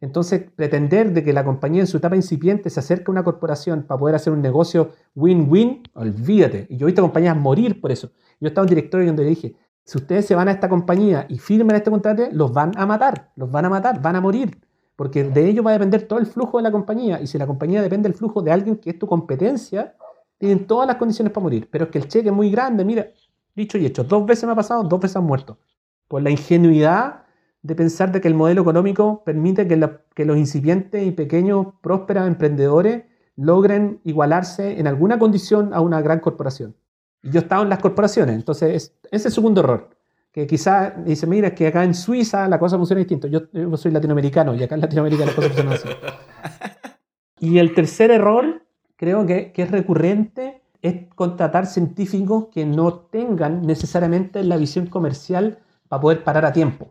Entonces, 0.00 0.48
pretender 0.54 1.12
de 1.12 1.24
que 1.24 1.32
la 1.32 1.44
compañía 1.44 1.80
en 1.80 1.88
su 1.88 1.96
etapa 1.96 2.14
incipiente 2.14 2.70
se 2.70 2.78
acerque 2.78 3.06
a 3.08 3.10
una 3.10 3.24
corporación 3.24 3.82
para 3.82 3.98
poder 3.98 4.14
hacer 4.14 4.32
un 4.32 4.42
negocio 4.42 4.92
win-win, 5.16 5.82
olvídate. 5.94 6.68
Y 6.70 6.76
yo 6.76 6.86
he 6.86 6.90
visto 6.90 7.02
compañías 7.02 7.36
morir 7.36 7.80
por 7.80 7.90
eso. 7.90 8.12
Yo 8.38 8.46
estaba 8.46 8.62
en 8.62 8.68
un 8.70 8.76
directorio 8.76 9.08
donde 9.08 9.24
le 9.24 9.30
dije, 9.30 9.56
si 9.82 9.98
ustedes 9.98 10.24
se 10.24 10.36
van 10.36 10.46
a 10.46 10.52
esta 10.52 10.68
compañía 10.68 11.26
y 11.28 11.38
firman 11.38 11.74
este 11.74 11.90
contrato, 11.90 12.28
los 12.30 12.52
van 12.52 12.70
a 12.76 12.86
matar, 12.86 13.32
los 13.34 13.50
van 13.50 13.64
a 13.64 13.70
matar, 13.70 14.00
van 14.00 14.14
a 14.14 14.20
morir. 14.20 14.56
Porque 14.96 15.24
de 15.24 15.48
ello 15.48 15.62
va 15.62 15.70
a 15.70 15.74
depender 15.74 16.08
todo 16.08 16.18
el 16.18 16.26
flujo 16.26 16.56
de 16.56 16.64
la 16.64 16.72
compañía. 16.72 17.20
Y 17.20 17.26
si 17.26 17.38
la 17.38 17.46
compañía 17.46 17.82
depende 17.82 18.08
del 18.08 18.16
flujo 18.16 18.42
de 18.42 18.50
alguien 18.50 18.76
que 18.76 18.90
es 18.90 18.98
tu 18.98 19.06
competencia, 19.06 19.94
tienen 20.38 20.66
todas 20.66 20.86
las 20.86 20.96
condiciones 20.96 21.32
para 21.32 21.44
morir. 21.44 21.68
Pero 21.70 21.84
es 21.84 21.90
que 21.90 21.98
el 21.98 22.08
cheque 22.08 22.30
es 22.30 22.34
muy 22.34 22.50
grande, 22.50 22.84
mira, 22.84 23.06
Dicho 23.56 23.78
y 23.78 23.86
hecho, 23.86 24.04
dos 24.04 24.26
veces 24.26 24.44
me 24.44 24.52
ha 24.52 24.54
pasado, 24.54 24.84
dos 24.84 25.00
veces 25.00 25.16
han 25.16 25.24
muerto. 25.24 25.58
Por 26.08 26.22
la 26.22 26.30
ingenuidad 26.30 27.24
de 27.62 27.74
pensar 27.74 28.12
de 28.12 28.20
que 28.20 28.28
el 28.28 28.34
modelo 28.34 28.60
económico 28.60 29.24
permite 29.24 29.66
que, 29.66 29.76
los 30.24 30.36
incipientes 30.36 31.04
y 31.06 31.10
pequeños, 31.10 31.68
prósperos 31.80 32.26
emprendedores 32.28 33.04
logren 33.34 34.00
igualarse 34.04 34.78
en 34.78 34.86
alguna 34.86 35.18
condición 35.18 35.72
a 35.72 35.80
una 35.80 36.02
gran 36.02 36.20
corporación. 36.20 36.76
Y 37.22 37.30
yo 37.30 37.40
he 37.40 37.62
en 37.62 37.68
las 37.70 37.78
corporaciones, 37.78 38.36
entonces 38.36 38.74
ese 38.74 38.92
es 39.10 39.26
el 39.26 39.32
segundo 39.32 39.62
error. 39.62 39.95
Que 40.36 40.46
quizás 40.46 41.02
dice, 41.02 41.26
mira, 41.26 41.48
es 41.48 41.54
que 41.54 41.66
acá 41.66 41.82
en 41.82 41.94
Suiza 41.94 42.46
la 42.46 42.58
cosa 42.58 42.76
funciona 42.76 42.98
distinto. 42.98 43.26
Yo, 43.26 43.50
yo 43.54 43.74
soy 43.78 43.90
latinoamericano 43.90 44.54
y 44.54 44.62
acá 44.62 44.74
en 44.74 44.82
Latinoamérica 44.82 45.24
las 45.24 45.34
cosas 45.34 45.52
funcionan 45.52 45.72
así. 45.72 45.88
Y 47.40 47.58
el 47.58 47.72
tercer 47.74 48.10
error, 48.10 48.62
creo 48.96 49.24
que, 49.24 49.50
que 49.52 49.62
es 49.62 49.70
recurrente, 49.70 50.60
es 50.82 51.06
contratar 51.14 51.66
científicos 51.66 52.48
que 52.52 52.66
no 52.66 52.92
tengan 52.92 53.62
necesariamente 53.62 54.44
la 54.44 54.58
visión 54.58 54.88
comercial 54.88 55.58
para 55.88 56.02
poder 56.02 56.22
parar 56.22 56.44
a 56.44 56.52
tiempo. 56.52 56.90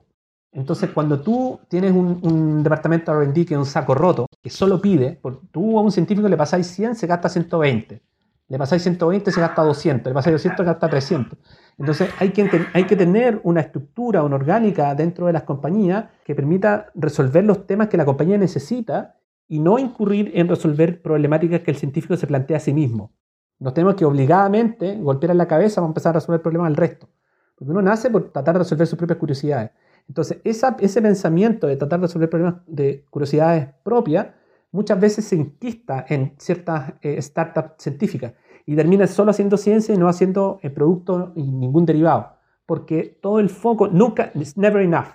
Entonces, 0.52 0.90
cuando 0.90 1.22
tú 1.22 1.60
tienes 1.68 1.92
un, 1.92 2.64
departamento 2.64 3.12
de 3.12 3.26
R&D 3.26 3.46
que 3.46 3.54
es 3.54 3.60
un 3.60 3.66
saco 3.68 3.94
roto, 3.94 4.26
que 4.42 4.50
solo 4.50 4.82
pide, 4.82 5.12
por, 5.22 5.42
tú 5.52 5.78
a 5.78 5.84
un 5.84 5.92
científico 5.92 6.28
le 6.28 6.38
pasáis 6.38 6.66
100, 6.66 6.96
se 6.96 7.06
gasta 7.06 7.30
120. 7.30 8.02
Le 8.48 8.58
pasáis 8.60 8.84
120, 8.84 9.32
se 9.32 9.42
gasta 9.42 9.64
200. 9.64 10.08
Le 10.08 10.14
pasáis 10.14 10.34
200, 10.36 10.58
se 10.58 10.64
gasta 10.64 10.90
300. 10.90 11.40
Entonces, 11.78 12.10
hay 12.20 12.32
que, 12.32 12.96
tener 12.96 13.42
una 13.44 13.62
estructura, 13.62 14.24
una 14.24 14.36
orgánica 14.36 14.94
dentro 14.96 15.28
de 15.28 15.34
las 15.34 15.44
compañías 15.44 16.06
que 16.24 16.36
permita 16.36 16.92
resolver 16.94 17.44
los 17.44 17.66
temas 17.66 17.88
que 17.88 17.98
la 17.98 18.06
compañía 18.06 18.38
necesita 18.38 19.16
y 19.48 19.60
no 19.60 19.80
incurrir 19.80 20.32
en 20.36 20.48
resolver 20.48 21.02
problemáticas 21.02 21.62
que 21.62 21.72
el 21.72 21.78
científico 21.78 22.16
se 22.18 22.28
plantea 22.28 22.58
a 22.58 22.60
sí 22.60 22.74
mismo. 22.74 23.12
Nos 23.60 23.74
tenemos 23.74 23.96
que 23.96 24.06
obligadamente 24.06 24.96
golpear 24.98 25.32
en 25.32 25.38
la 25.38 25.48
cabeza 25.48 25.82
para 25.82 25.88
empezar 25.88 26.12
a 26.12 26.14
resolver 26.14 26.40
el 26.40 26.42
problema 26.42 26.66
del 26.66 26.76
resto. 26.76 27.10
Porque 27.56 27.72
uno 27.72 27.82
nace 27.82 28.10
por 28.10 28.32
tratar 28.32 28.56
de 28.56 28.60
resolver 28.60 28.86
sus 28.86 28.98
propias 28.98 29.18
curiosidades. 29.18 29.72
Entonces, 30.08 30.38
ese 30.44 31.02
pensamiento 31.02 31.68
de 31.68 31.78
tratar 31.78 32.00
de 32.00 32.08
resolver 32.08 32.30
problemas 32.30 32.56
de 32.68 33.06
curiosidades 33.10 33.70
propias 33.84 34.28
muchas 34.76 35.00
veces 35.00 35.26
se 35.26 35.36
inquista 35.36 36.06
en 36.08 36.36
ciertas 36.38 36.94
eh, 37.02 37.22
startups 37.22 37.82
científicas 37.82 38.34
y 38.66 38.76
termina 38.76 39.08
solo 39.08 39.32
haciendo 39.32 39.58
ciencia 39.58 39.96
y 39.96 39.98
no 39.98 40.08
haciendo 40.08 40.60
eh, 40.62 40.70
producto 40.70 41.32
y 41.36 41.44
ningún 41.44 41.86
derivado. 41.86 42.34
Porque 42.66 43.18
todo 43.22 43.40
el 43.40 43.50
foco, 43.50 43.88
nunca, 43.88 44.32
it's 44.36 44.58
never 44.58 44.82
enough. 44.82 45.08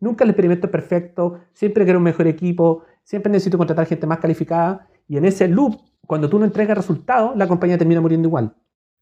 Nunca 0.00 0.24
el 0.24 0.30
experimento 0.30 0.66
es 0.66 0.72
perfecto, 0.72 1.40
siempre 1.52 1.84
quiero 1.84 1.98
un 1.98 2.04
mejor 2.04 2.26
equipo, 2.26 2.84
siempre 3.02 3.30
necesito 3.30 3.58
contratar 3.58 3.86
gente 3.86 4.06
más 4.06 4.18
calificada 4.18 4.88
y 5.06 5.16
en 5.16 5.24
ese 5.24 5.48
loop 5.48 5.76
cuando 6.06 6.28
tú 6.28 6.38
no 6.38 6.44
entregas 6.44 6.76
resultados, 6.76 7.36
la 7.36 7.48
compañía 7.48 7.78
termina 7.78 8.00
muriendo 8.00 8.28
igual. 8.28 8.54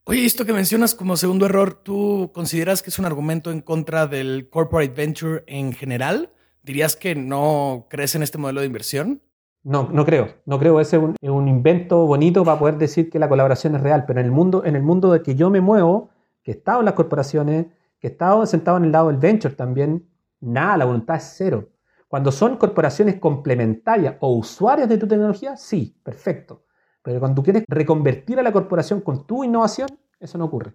Oye, 0.05 0.25
esto 0.25 0.45
que 0.45 0.53
mencionas 0.53 0.95
como 0.95 1.17
segundo 1.17 1.47
error, 1.47 1.75
¿tú 1.75 2.31
consideras 2.35 2.83
que 2.83 2.91
es 2.91 2.99
un 2.99 3.05
argumento 3.05 3.51
en 3.51 3.61
contra 3.61 4.07
del 4.07 4.49
corporate 4.51 4.93
venture 4.95 5.45
en 5.47 5.73
general? 5.73 6.31
¿Dirías 6.63 6.97
que 6.97 7.15
no 7.15 7.87
crees 7.89 8.15
en 8.15 8.23
este 8.23 8.39
modelo 8.39 8.61
de 8.61 8.67
inversión? 8.67 9.23
No, 9.65 9.89
no 9.93 10.05
creo. 10.05 10.29
No 10.45 10.59
creo. 10.59 10.81
Ese 10.81 10.97
es 10.97 11.31
un, 11.31 11.49
invento 11.49 12.07
bonito 12.07 12.45
para 12.45 12.59
poder 12.59 12.79
decir 12.79 13.11
que 13.11 13.19
la 13.19 13.29
colaboración 13.29 13.77
es 13.77 13.83
real. 13.83 14.05
Pero 14.07 14.21
en 14.21 14.27
el 14.27 14.33
mundo, 14.33 14.65
en 14.65 14.77
el 14.77 14.83
mundo 14.83 15.13
de 15.13 15.23
que 15.23 15.35
yo 15.35 15.51
me 15.51 15.61
muevo, 15.61 16.11
que 16.43 16.53
he 16.53 16.55
estado 16.55 16.81
en 16.81 16.87
las 16.87 16.95
corporaciones, 16.95 17.67
que 17.99 18.09
he 18.09 18.11
estado 18.11 18.45
sentado 18.47 18.77
en 18.77 18.85
el 18.85 18.93
lado 18.93 19.09
del 19.09 19.19
venture 19.19 19.55
también, 19.55 20.09
nada, 20.41 20.77
la 20.79 20.85
voluntad 20.85 21.17
es 21.17 21.35
cero. 21.37 21.69
Cuando 22.09 22.31
son 22.33 22.57
corporaciones 22.57 23.19
complementarias 23.19 24.17
o 24.21 24.37
usuarias 24.37 24.89
de 24.89 24.99
tu 24.99 25.07
tecnología, 25.07 25.57
sí, 25.57 25.97
perfecto. 26.03 26.65
Pero 27.03 27.21
cuando 27.21 27.43
quieres 27.43 27.65
reconvertir 27.69 28.39
a 28.39 28.43
la 28.43 28.53
corporación 28.53 29.01
con 29.01 29.27
tu 29.27 29.45
innovación, 29.45 29.89
eso 30.21 30.39
no 30.39 30.45
ocurre. 30.45 30.75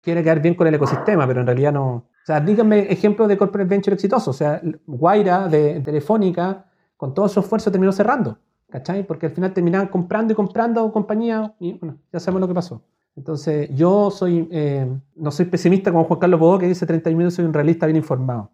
Quiere 0.00 0.22
quedar 0.22 0.40
bien 0.40 0.54
con 0.54 0.66
el 0.66 0.74
ecosistema, 0.74 1.26
pero 1.26 1.40
en 1.40 1.46
realidad 1.46 1.72
no. 1.72 1.94
O 1.94 2.26
sea, 2.26 2.40
díganme 2.40 2.92
ejemplos 2.92 3.28
de 3.28 3.38
corporate 3.38 3.68
venture 3.68 3.94
exitosos. 3.94 4.28
O 4.28 4.32
sea, 4.38 4.60
Guaira 4.86 5.48
de 5.48 5.80
Telefónica, 5.80 6.66
con 7.04 7.12
todo 7.12 7.28
su 7.28 7.40
esfuerzo, 7.40 7.70
terminó 7.70 7.92
cerrando. 7.92 8.38
¿Cachai? 8.70 9.06
Porque 9.06 9.26
al 9.26 9.32
final 9.32 9.52
terminaban 9.52 9.88
comprando 9.88 10.32
y 10.32 10.36
comprando 10.36 10.90
compañías 10.90 11.52
y 11.60 11.74
bueno, 11.74 11.98
ya 12.10 12.18
sabemos 12.18 12.40
lo 12.40 12.48
que 12.48 12.54
pasó. 12.54 12.82
Entonces, 13.14 13.68
yo 13.74 14.10
soy, 14.10 14.48
eh, 14.50 14.88
no 15.14 15.30
soy 15.30 15.44
pesimista 15.44 15.92
como 15.92 16.04
Juan 16.04 16.18
Carlos 16.18 16.40
Bodó, 16.40 16.58
que 16.58 16.66
dice 16.66 16.86
30 16.86 17.10
minutos, 17.10 17.34
soy 17.34 17.44
un 17.44 17.52
realista 17.52 17.84
bien 17.84 17.98
informado. 17.98 18.50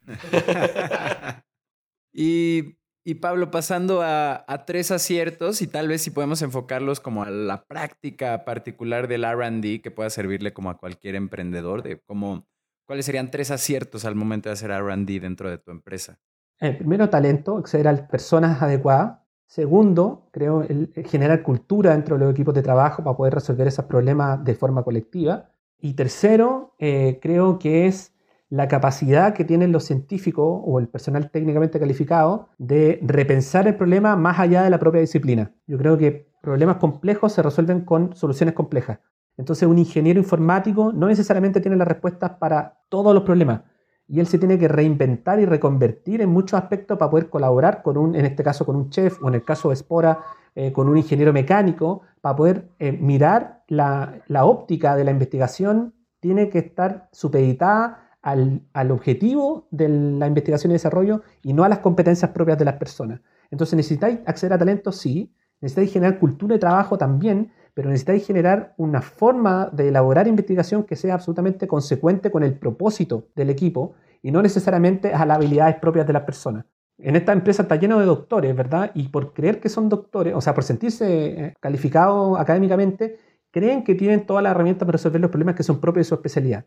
y 2.12 2.74
y 3.06 3.16
Pablo, 3.16 3.50
pasando 3.50 4.00
a, 4.02 4.46
tres 4.66 4.90
aciertos 4.90 5.60
y 5.60 5.66
tal 5.66 5.88
vez 5.88 6.00
si 6.00 6.10
podemos 6.10 6.40
enfocarlos 6.40 7.00
como 7.00 7.22
a 7.22 7.28
la 7.28 7.66
práctica 7.66 8.46
particular 8.46 9.08
del 9.08 9.24
RD 9.24 9.82
que 9.82 9.90
pueda 9.90 10.08
servirle 10.08 10.54
como 10.54 10.70
a 10.70 10.78
cualquier 10.78 11.14
emprendedor, 11.14 11.82
de 11.82 12.00
cómo, 12.00 12.48
cuáles 12.86 13.04
serían 13.04 13.30
tres 13.30 13.50
aciertos 13.50 14.06
al 14.06 14.14
momento 14.14 14.48
de 14.48 14.54
hacer 14.54 14.70
RD 14.70 15.20
dentro 15.20 15.50
de 15.50 15.58
tu 15.58 15.70
empresa. 15.70 16.18
Eh, 16.60 16.72
primero, 16.72 17.10
talento, 17.10 17.56
acceder 17.58 17.88
a 17.88 18.08
personas 18.08 18.62
adecuadas. 18.62 19.18
Segundo, 19.46 20.28
creo, 20.32 20.62
el, 20.62 20.92
generar 21.06 21.42
cultura 21.42 21.92
dentro 21.92 22.16
de 22.16 22.24
los 22.24 22.32
equipos 22.32 22.54
de 22.54 22.62
trabajo 22.62 23.02
para 23.04 23.16
poder 23.16 23.34
resolver 23.34 23.66
esos 23.66 23.84
problemas 23.84 24.42
de 24.44 24.54
forma 24.54 24.82
colectiva. 24.82 25.50
Y 25.80 25.94
tercero, 25.94 26.74
eh, 26.78 27.18
creo 27.20 27.58
que 27.58 27.86
es 27.86 28.14
la 28.48 28.68
capacidad 28.68 29.34
que 29.34 29.44
tienen 29.44 29.72
los 29.72 29.84
científicos 29.84 30.62
o 30.64 30.78
el 30.78 30.88
personal 30.88 31.30
técnicamente 31.30 31.80
calificado 31.80 32.48
de 32.58 33.00
repensar 33.02 33.66
el 33.66 33.74
problema 33.74 34.16
más 34.16 34.38
allá 34.38 34.62
de 34.62 34.70
la 34.70 34.78
propia 34.78 35.00
disciplina. 35.00 35.52
Yo 35.66 35.76
creo 35.76 35.98
que 35.98 36.28
problemas 36.40 36.76
complejos 36.76 37.32
se 37.32 37.42
resuelven 37.42 37.80
con 37.84 38.14
soluciones 38.14 38.54
complejas. 38.54 39.00
Entonces 39.36 39.68
un 39.68 39.78
ingeniero 39.78 40.20
informático 40.20 40.92
no 40.92 41.08
necesariamente 41.08 41.60
tiene 41.60 41.76
las 41.76 41.88
respuestas 41.88 42.32
para 42.38 42.78
todos 42.88 43.12
los 43.12 43.24
problemas. 43.24 43.62
Y 44.06 44.20
él 44.20 44.26
se 44.26 44.38
tiene 44.38 44.58
que 44.58 44.68
reinventar 44.68 45.40
y 45.40 45.46
reconvertir 45.46 46.20
en 46.20 46.28
muchos 46.28 46.60
aspectos 46.60 46.98
para 46.98 47.10
poder 47.10 47.30
colaborar 47.30 47.82
con 47.82 47.96
un, 47.96 48.14
en 48.14 48.26
este 48.26 48.42
caso 48.42 48.66
con 48.66 48.76
un 48.76 48.90
chef 48.90 49.22
o 49.22 49.28
en 49.28 49.34
el 49.34 49.44
caso 49.44 49.70
de 49.70 49.76
Spora, 49.76 50.20
eh, 50.54 50.72
con 50.72 50.88
un 50.88 50.96
ingeniero 50.96 51.32
mecánico, 51.32 52.02
para 52.20 52.36
poder 52.36 52.68
eh, 52.78 52.92
mirar 52.92 53.64
la, 53.68 54.20
óptica 54.44 54.94
de 54.94 55.04
la 55.04 55.10
investigación, 55.10 55.94
tiene 56.20 56.48
que 56.48 56.58
estar 56.58 57.08
supeditada 57.12 58.10
al, 58.22 58.62
al, 58.72 58.90
objetivo 58.90 59.68
de 59.70 59.88
la 59.88 60.26
investigación 60.26 60.70
y 60.70 60.74
desarrollo 60.74 61.22
y 61.42 61.52
no 61.52 61.64
a 61.64 61.68
las 61.68 61.80
competencias 61.80 62.30
propias 62.30 62.58
de 62.58 62.64
las 62.64 62.74
personas. 62.74 63.20
Entonces, 63.50 63.76
¿necesitáis 63.76 64.20
acceder 64.26 64.52
a 64.54 64.58
talentos? 64.58 64.96
Sí. 64.96 65.34
¿Necesitáis 65.60 65.92
generar 65.92 66.18
cultura 66.18 66.54
de 66.54 66.58
trabajo? 66.58 66.98
También 66.98 67.50
pero 67.74 67.88
necesitáis 67.88 68.26
generar 68.26 68.74
una 68.78 69.02
forma 69.02 69.68
de 69.72 69.88
elaborar 69.88 70.28
investigación 70.28 70.84
que 70.84 70.96
sea 70.96 71.14
absolutamente 71.14 71.66
consecuente 71.66 72.30
con 72.30 72.44
el 72.44 72.56
propósito 72.56 73.26
del 73.34 73.50
equipo 73.50 73.94
y 74.22 74.30
no 74.30 74.40
necesariamente 74.40 75.12
a 75.12 75.26
las 75.26 75.36
habilidades 75.36 75.76
propias 75.76 76.06
de 76.06 76.12
las 76.12 76.22
personas. 76.22 76.64
En 76.98 77.16
esta 77.16 77.32
empresa 77.32 77.62
está 77.62 77.76
lleno 77.76 77.98
de 77.98 78.06
doctores, 78.06 78.54
¿verdad? 78.54 78.92
Y 78.94 79.08
por 79.08 79.34
creer 79.34 79.60
que 79.60 79.68
son 79.68 79.88
doctores, 79.88 80.32
o 80.34 80.40
sea, 80.40 80.54
por 80.54 80.62
sentirse 80.62 81.26
eh, 81.26 81.54
calificados 81.60 82.38
académicamente, 82.38 83.18
creen 83.50 83.82
que 83.82 83.96
tienen 83.96 84.24
todas 84.24 84.42
las 84.44 84.52
herramientas 84.52 84.86
para 84.86 84.92
resolver 84.92 85.20
los 85.20 85.30
problemas 85.30 85.56
que 85.56 85.64
son 85.64 85.80
propios 85.80 86.06
de 86.06 86.08
su 86.08 86.14
especialidad. 86.14 86.64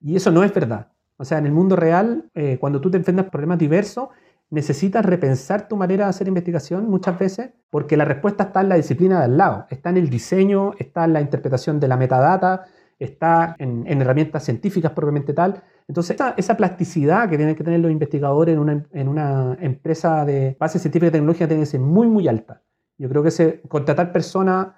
Y 0.00 0.16
eso 0.16 0.30
no 0.30 0.44
es 0.44 0.52
verdad. 0.52 0.92
O 1.16 1.24
sea, 1.24 1.38
en 1.38 1.46
el 1.46 1.52
mundo 1.52 1.76
real, 1.76 2.30
eh, 2.34 2.58
cuando 2.60 2.80
tú 2.80 2.90
te 2.90 2.98
enfrentas 2.98 3.26
a 3.26 3.30
problemas 3.30 3.58
diversos, 3.58 4.08
necesitas 4.50 5.04
repensar 5.04 5.68
tu 5.68 5.76
manera 5.76 6.04
de 6.04 6.10
hacer 6.10 6.28
investigación 6.28 6.90
muchas 6.90 7.18
veces 7.18 7.50
porque 7.70 7.96
la 7.96 8.04
respuesta 8.04 8.44
está 8.44 8.60
en 8.60 8.68
la 8.68 8.74
disciplina 8.74 9.18
de 9.18 9.24
al 9.26 9.36
lado, 9.38 9.66
está 9.70 9.90
en 9.90 9.96
el 9.96 10.10
diseño, 10.10 10.72
está 10.78 11.04
en 11.04 11.12
la 11.12 11.20
interpretación 11.20 11.78
de 11.78 11.88
la 11.88 11.96
metadata, 11.96 12.66
está 12.98 13.54
en, 13.58 13.86
herramientas 13.86 14.44
científicas 14.44 14.92
propiamente 14.92 15.32
tal. 15.32 15.62
Entonces, 15.88 16.16
esa, 16.36 16.56
plasticidad 16.56 17.28
que 17.28 17.36
tienen 17.36 17.54
que 17.54 17.64
tener 17.64 17.80
los 17.80 17.90
investigadores 17.90 18.54
en 18.54 19.08
una, 19.08 19.56
empresa 19.60 20.24
de 20.24 20.56
base 20.58 20.78
científica 20.78 21.08
y 21.08 21.12
tecnológica 21.12 21.48
tiene 21.48 21.62
que 21.62 21.66
ser 21.66 21.80
muy, 21.80 22.06
muy 22.06 22.28
alta. 22.28 22.60
Yo 22.98 23.08
creo 23.08 23.22
que 23.22 23.30
ese, 23.30 23.62
contratar 23.68 24.12
personas 24.12 24.68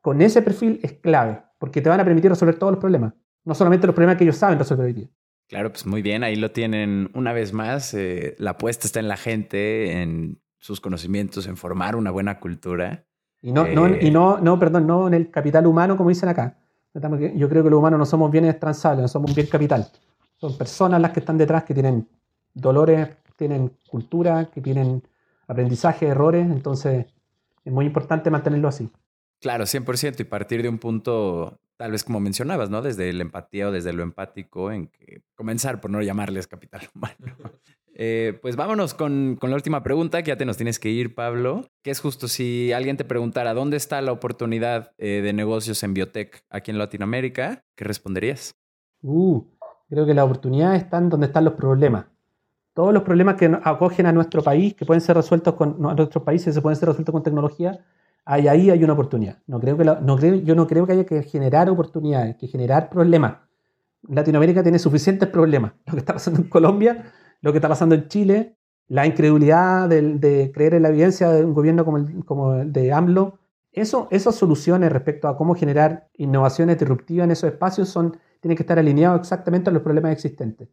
con 0.00 0.22
ese 0.22 0.42
perfil 0.42 0.80
es 0.82 0.94
clave, 0.94 1.42
porque 1.58 1.82
te 1.82 1.88
van 1.88 2.00
a 2.00 2.04
permitir 2.04 2.30
resolver 2.30 2.58
todos 2.58 2.72
los 2.72 2.80
problemas, 2.80 3.12
no 3.44 3.54
solamente 3.54 3.86
los 3.86 3.94
problemas 3.94 4.16
que 4.16 4.24
ellos 4.24 4.36
saben 4.36 4.58
resolver 4.58 4.86
hoy 4.86 4.92
día. 4.94 5.08
Claro, 5.48 5.70
pues 5.72 5.86
muy 5.86 6.02
bien, 6.02 6.24
ahí 6.24 6.36
lo 6.36 6.50
tienen 6.50 7.10
una 7.14 7.32
vez 7.32 7.54
más. 7.54 7.94
Eh, 7.94 8.36
la 8.38 8.50
apuesta 8.50 8.86
está 8.86 9.00
en 9.00 9.08
la 9.08 9.16
gente, 9.16 10.02
en 10.02 10.40
sus 10.58 10.80
conocimientos, 10.80 11.46
en 11.46 11.56
formar 11.56 11.96
una 11.96 12.10
buena 12.10 12.38
cultura. 12.38 13.06
Y 13.40 13.52
no, 13.52 13.66
no, 13.66 13.88
y 13.88 14.08
eh, 14.08 14.10
no, 14.10 14.38
no, 14.38 14.58
perdón, 14.58 14.86
no 14.86 15.08
en 15.08 15.14
el 15.14 15.30
capital 15.30 15.66
humano, 15.66 15.96
como 15.96 16.10
dicen 16.10 16.28
acá. 16.28 16.58
Yo 17.34 17.48
creo 17.48 17.62
que 17.62 17.70
los 17.70 17.78
humanos 17.78 17.98
no 17.98 18.04
somos 18.04 18.30
bienes 18.30 18.58
transables, 18.60 19.02
no 19.02 19.08
somos 19.08 19.30
un 19.30 19.36
bien 19.36 19.46
capital. 19.46 19.90
Son 20.36 20.56
personas 20.58 21.00
las 21.00 21.12
que 21.12 21.20
están 21.20 21.38
detrás 21.38 21.64
que 21.64 21.72
tienen 21.72 22.06
dolores, 22.52 23.08
tienen 23.36 23.72
cultura, 23.88 24.50
que 24.52 24.60
tienen 24.60 25.02
aprendizaje, 25.46 26.06
errores. 26.06 26.46
Entonces, 26.46 27.06
es 27.64 27.72
muy 27.72 27.86
importante 27.86 28.30
mantenerlo 28.30 28.68
así. 28.68 28.90
Claro, 29.40 29.64
100% 29.64 30.20
y 30.20 30.24
partir 30.24 30.62
de 30.62 30.68
un 30.68 30.78
punto 30.78 31.58
tal 31.78 31.92
vez 31.92 32.04
como 32.04 32.20
mencionabas, 32.20 32.68
¿no? 32.68 32.82
Desde 32.82 33.10
la 33.12 33.22
empatía 33.22 33.68
o 33.68 33.72
desde 33.72 33.92
lo 33.94 34.02
empático, 34.02 34.70
en 34.70 34.88
que 34.88 35.22
comenzar 35.34 35.80
por 35.80 35.90
no 35.90 36.02
llamarles 36.02 36.46
capital 36.46 36.82
humano. 36.94 37.16
Eh, 38.00 38.38
pues 38.42 38.54
vámonos 38.54 38.94
con, 38.94 39.36
con, 39.40 39.50
la 39.50 39.56
última 39.56 39.82
pregunta, 39.82 40.22
que 40.22 40.28
ya 40.28 40.36
te 40.36 40.44
nos 40.44 40.56
tienes 40.56 40.78
que 40.78 40.88
ir, 40.88 41.16
Pablo, 41.16 41.66
que 41.82 41.90
es 41.90 41.98
justo 41.98 42.28
si 42.28 42.72
alguien 42.72 42.96
te 42.96 43.04
preguntara 43.04 43.54
dónde 43.54 43.76
está 43.76 44.00
la 44.02 44.12
oportunidad 44.12 44.92
eh, 44.98 45.20
de 45.20 45.32
negocios 45.32 45.82
en 45.82 45.94
biotech 45.94 46.44
aquí 46.48 46.70
en 46.70 46.78
Latinoamérica, 46.78 47.64
¿qué 47.74 47.84
responderías? 47.84 48.54
Uh, 49.02 49.42
creo 49.88 50.06
que 50.06 50.14
la 50.14 50.24
oportunidad 50.24 50.76
está 50.76 50.98
en 50.98 51.08
donde 51.08 51.26
están 51.26 51.44
los 51.44 51.54
problemas. 51.54 52.06
Todos 52.72 52.94
los 52.94 53.02
problemas 53.02 53.34
que 53.34 53.46
acogen 53.64 54.06
a 54.06 54.12
nuestro 54.12 54.44
país, 54.44 54.74
que 54.74 54.86
pueden 54.86 55.00
ser 55.00 55.16
resueltos 55.16 55.54
con 55.54 55.84
a 55.84 55.94
nuestros 55.94 56.22
países, 56.22 56.54
se 56.54 56.62
pueden 56.62 56.76
ser 56.76 56.90
resueltos 56.90 57.12
con 57.12 57.24
tecnología, 57.24 57.84
ahí, 58.28 58.46
ahí 58.46 58.70
hay 58.70 58.84
una 58.84 58.92
oportunidad. 58.92 59.38
No 59.46 59.58
creo 59.58 59.76
que 59.76 59.84
no 59.84 60.16
creo, 60.16 60.34
yo 60.36 60.54
no 60.54 60.66
creo 60.66 60.86
que 60.86 60.92
haya 60.92 61.04
que 61.04 61.22
generar 61.22 61.68
oportunidades, 61.70 62.36
que 62.36 62.46
generar 62.46 62.90
problemas. 62.90 63.38
Latinoamérica 64.02 64.62
tiene 64.62 64.78
suficientes 64.78 65.28
problemas. 65.28 65.72
Lo 65.86 65.94
que 65.94 65.98
está 65.98 66.12
pasando 66.12 66.40
en 66.40 66.48
Colombia, 66.48 67.10
lo 67.40 67.52
que 67.52 67.58
está 67.58 67.68
pasando 67.68 67.94
en 67.94 68.06
Chile, 68.08 68.56
la 68.86 69.06
incredulidad 69.06 69.88
de, 69.88 70.50
creer 70.54 70.74
en 70.74 70.82
la 70.82 70.90
evidencia 70.90 71.30
de 71.30 71.44
un 71.44 71.54
gobierno 71.54 71.84
como 71.84 71.96
el, 71.98 72.24
como 72.24 72.54
el 72.54 72.72
de 72.72 72.92
AMLO, 72.92 73.38
eso, 73.72 74.08
esas 74.10 74.34
soluciones 74.34 74.92
respecto 74.92 75.28
a 75.28 75.36
cómo 75.36 75.54
generar 75.54 76.08
innovaciones 76.14 76.78
disruptivas 76.78 77.24
en 77.24 77.30
esos 77.30 77.50
espacios 77.50 77.88
son, 77.88 78.18
tienen 78.40 78.56
que 78.56 78.62
estar 78.62 78.78
alineados 78.78 79.20
exactamente 79.20 79.70
a 79.70 79.72
los 79.72 79.82
problemas 79.82 80.12
existentes. 80.12 80.68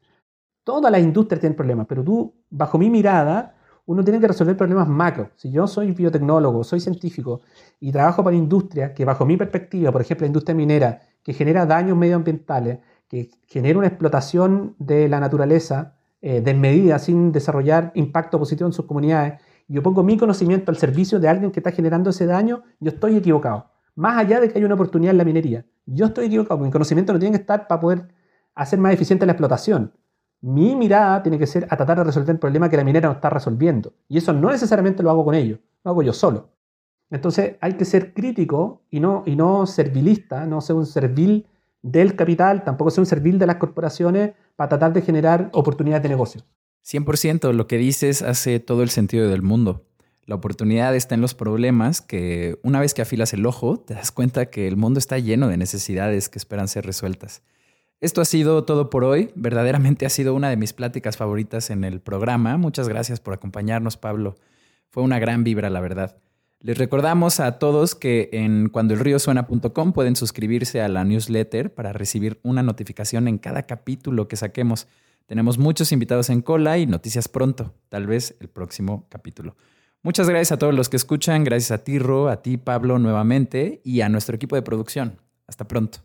Todas 0.63 0.91
las 0.91 1.01
industrias 1.01 1.39
tienen 1.39 1.55
problemas, 1.55 1.87
pero 1.87 2.03
tú, 2.03 2.33
bajo 2.49 2.77
mi 2.77 2.89
mirada, 2.89 3.54
uno 3.85 4.03
tiene 4.03 4.19
que 4.19 4.27
resolver 4.27 4.57
problemas 4.57 4.87
macro. 4.87 5.31
Si 5.35 5.51
yo 5.51 5.67
soy 5.67 5.91
biotecnólogo, 5.91 6.63
soy 6.63 6.79
científico 6.79 7.41
y 7.79 7.91
trabajo 7.91 8.23
para 8.23 8.35
industria 8.35 8.93
que 8.93 9.05
bajo 9.05 9.25
mi 9.25 9.37
perspectiva, 9.37 9.91
por 9.91 10.01
ejemplo, 10.01 10.25
la 10.25 10.27
industria 10.27 10.55
minera, 10.55 11.01
que 11.23 11.33
genera 11.33 11.65
daños 11.65 11.97
medioambientales, 11.97 12.79
que 13.07 13.29
genera 13.47 13.77
una 13.77 13.87
explotación 13.87 14.75
de 14.79 15.07
la 15.07 15.19
naturaleza 15.19 15.95
eh, 16.21 16.41
desmedida 16.41 16.97
sin 16.97 17.31
desarrollar 17.31 17.91
impacto 17.93 18.39
positivo 18.39 18.67
en 18.67 18.73
sus 18.73 18.85
comunidades, 18.85 19.39
yo 19.67 19.81
pongo 19.81 20.03
mi 20.03 20.17
conocimiento 20.17 20.71
al 20.71 20.77
servicio 20.77 21.19
de 21.19 21.27
alguien 21.27 21.51
que 21.51 21.59
está 21.59 21.71
generando 21.71 22.09
ese 22.09 22.25
daño, 22.25 22.63
yo 22.79 22.91
estoy 22.91 23.15
equivocado. 23.17 23.71
Más 23.95 24.17
allá 24.17 24.39
de 24.39 24.49
que 24.49 24.57
haya 24.57 24.65
una 24.65 24.75
oportunidad 24.75 25.11
en 25.11 25.17
la 25.17 25.25
minería, 25.25 25.65
yo 25.85 26.07
estoy 26.07 26.25
equivocado. 26.25 26.59
Mi 26.59 26.69
conocimiento 26.69 27.13
no 27.13 27.19
tiene 27.19 27.35
que 27.37 27.41
estar 27.41 27.67
para 27.67 27.79
poder 27.79 28.07
hacer 28.53 28.79
más 28.79 28.93
eficiente 28.93 29.25
la 29.25 29.33
explotación. 29.33 29.93
Mi 30.47 30.75
mirada 30.75 31.23
tiene 31.23 31.39
que 31.39 31.47
ser 31.47 31.65
a 31.71 31.75
tratar 31.75 31.97
de 31.97 32.03
resolver 32.03 32.29
el 32.29 32.37
problema 32.37 32.69
que 32.69 32.77
la 32.77 32.83
minera 32.83 33.09
no 33.09 33.15
está 33.15 33.31
resolviendo. 33.31 33.93
Y 34.07 34.19
eso 34.19 34.31
no 34.31 34.51
necesariamente 34.51 35.01
lo 35.01 35.09
hago 35.09 35.25
con 35.25 35.33
ellos, 35.33 35.57
lo 35.83 35.89
hago 35.89 36.03
yo 36.03 36.13
solo. 36.13 36.51
Entonces 37.09 37.55
hay 37.61 37.73
que 37.73 37.83
ser 37.83 38.13
crítico 38.13 38.83
y 38.91 38.99
no, 38.99 39.23
y 39.25 39.35
no 39.35 39.65
servilista, 39.65 40.45
no 40.45 40.61
ser 40.61 40.75
un 40.75 40.85
servil 40.85 41.47
del 41.81 42.15
capital, 42.15 42.63
tampoco 42.63 42.91
ser 42.91 42.99
un 42.99 43.07
servil 43.07 43.39
de 43.39 43.47
las 43.47 43.55
corporaciones 43.55 44.33
para 44.55 44.69
tratar 44.69 44.93
de 44.93 45.01
generar 45.01 45.49
oportunidades 45.51 46.03
de 46.03 46.09
negocio. 46.09 46.41
100%, 46.85 47.51
lo 47.51 47.65
que 47.65 47.79
dices 47.79 48.21
hace 48.21 48.59
todo 48.59 48.83
el 48.83 48.91
sentido 48.91 49.27
del 49.27 49.41
mundo. 49.41 49.81
La 50.27 50.35
oportunidad 50.35 50.95
está 50.95 51.15
en 51.15 51.21
los 51.21 51.33
problemas 51.33 52.01
que 52.01 52.59
una 52.61 52.79
vez 52.79 52.93
que 52.93 53.01
afilas 53.01 53.33
el 53.33 53.47
ojo, 53.47 53.79
te 53.79 53.95
das 53.95 54.11
cuenta 54.11 54.45
que 54.51 54.67
el 54.67 54.77
mundo 54.77 54.99
está 54.99 55.17
lleno 55.17 55.47
de 55.47 55.57
necesidades 55.57 56.29
que 56.29 56.37
esperan 56.37 56.67
ser 56.67 56.85
resueltas. 56.85 57.41
Esto 58.05 58.21
ha 58.21 58.25
sido 58.25 58.65
todo 58.65 58.91
por 58.91 59.03
hoy. 59.03 59.31
Verdaderamente 59.33 60.05
ha 60.05 60.11
sido 60.11 60.35
una 60.35 60.51
de 60.51 60.57
mis 60.57 60.73
pláticas 60.73 61.17
favoritas 61.17 61.71
en 61.71 61.83
el 61.83 62.01
programa. 62.01 62.55
Muchas 62.55 62.87
gracias 62.87 63.19
por 63.19 63.33
acompañarnos, 63.33 63.97
Pablo. 63.97 64.35
Fue 64.91 65.01
una 65.01 65.17
gran 65.17 65.43
vibra, 65.43 65.71
la 65.71 65.81
verdad. 65.81 66.15
Les 66.59 66.77
recordamos 66.77 67.39
a 67.39 67.57
todos 67.57 67.95
que 67.95 68.29
en 68.31 68.69
cuandoelriosuena.com 68.69 69.91
pueden 69.93 70.15
suscribirse 70.15 70.83
a 70.83 70.87
la 70.87 71.03
newsletter 71.03 71.73
para 71.73 71.93
recibir 71.93 72.39
una 72.43 72.61
notificación 72.61 73.27
en 73.27 73.39
cada 73.39 73.63
capítulo 73.63 74.27
que 74.27 74.35
saquemos. 74.35 74.87
Tenemos 75.25 75.57
muchos 75.57 75.91
invitados 75.91 76.29
en 76.29 76.43
cola 76.43 76.77
y 76.77 76.85
noticias 76.85 77.27
pronto, 77.27 77.73
tal 77.89 78.05
vez 78.05 78.35
el 78.39 78.49
próximo 78.49 79.07
capítulo. 79.09 79.55
Muchas 80.03 80.29
gracias 80.29 80.51
a 80.51 80.59
todos 80.59 80.75
los 80.75 80.89
que 80.89 80.97
escuchan, 80.97 81.43
gracias 81.43 81.71
a 81.71 81.83
ti, 81.83 81.97
Ro, 81.97 82.29
a 82.29 82.43
ti, 82.43 82.57
Pablo, 82.57 82.99
nuevamente, 82.99 83.81
y 83.83 84.01
a 84.01 84.09
nuestro 84.09 84.35
equipo 84.35 84.55
de 84.55 84.61
producción. 84.61 85.19
Hasta 85.47 85.67
pronto. 85.67 86.04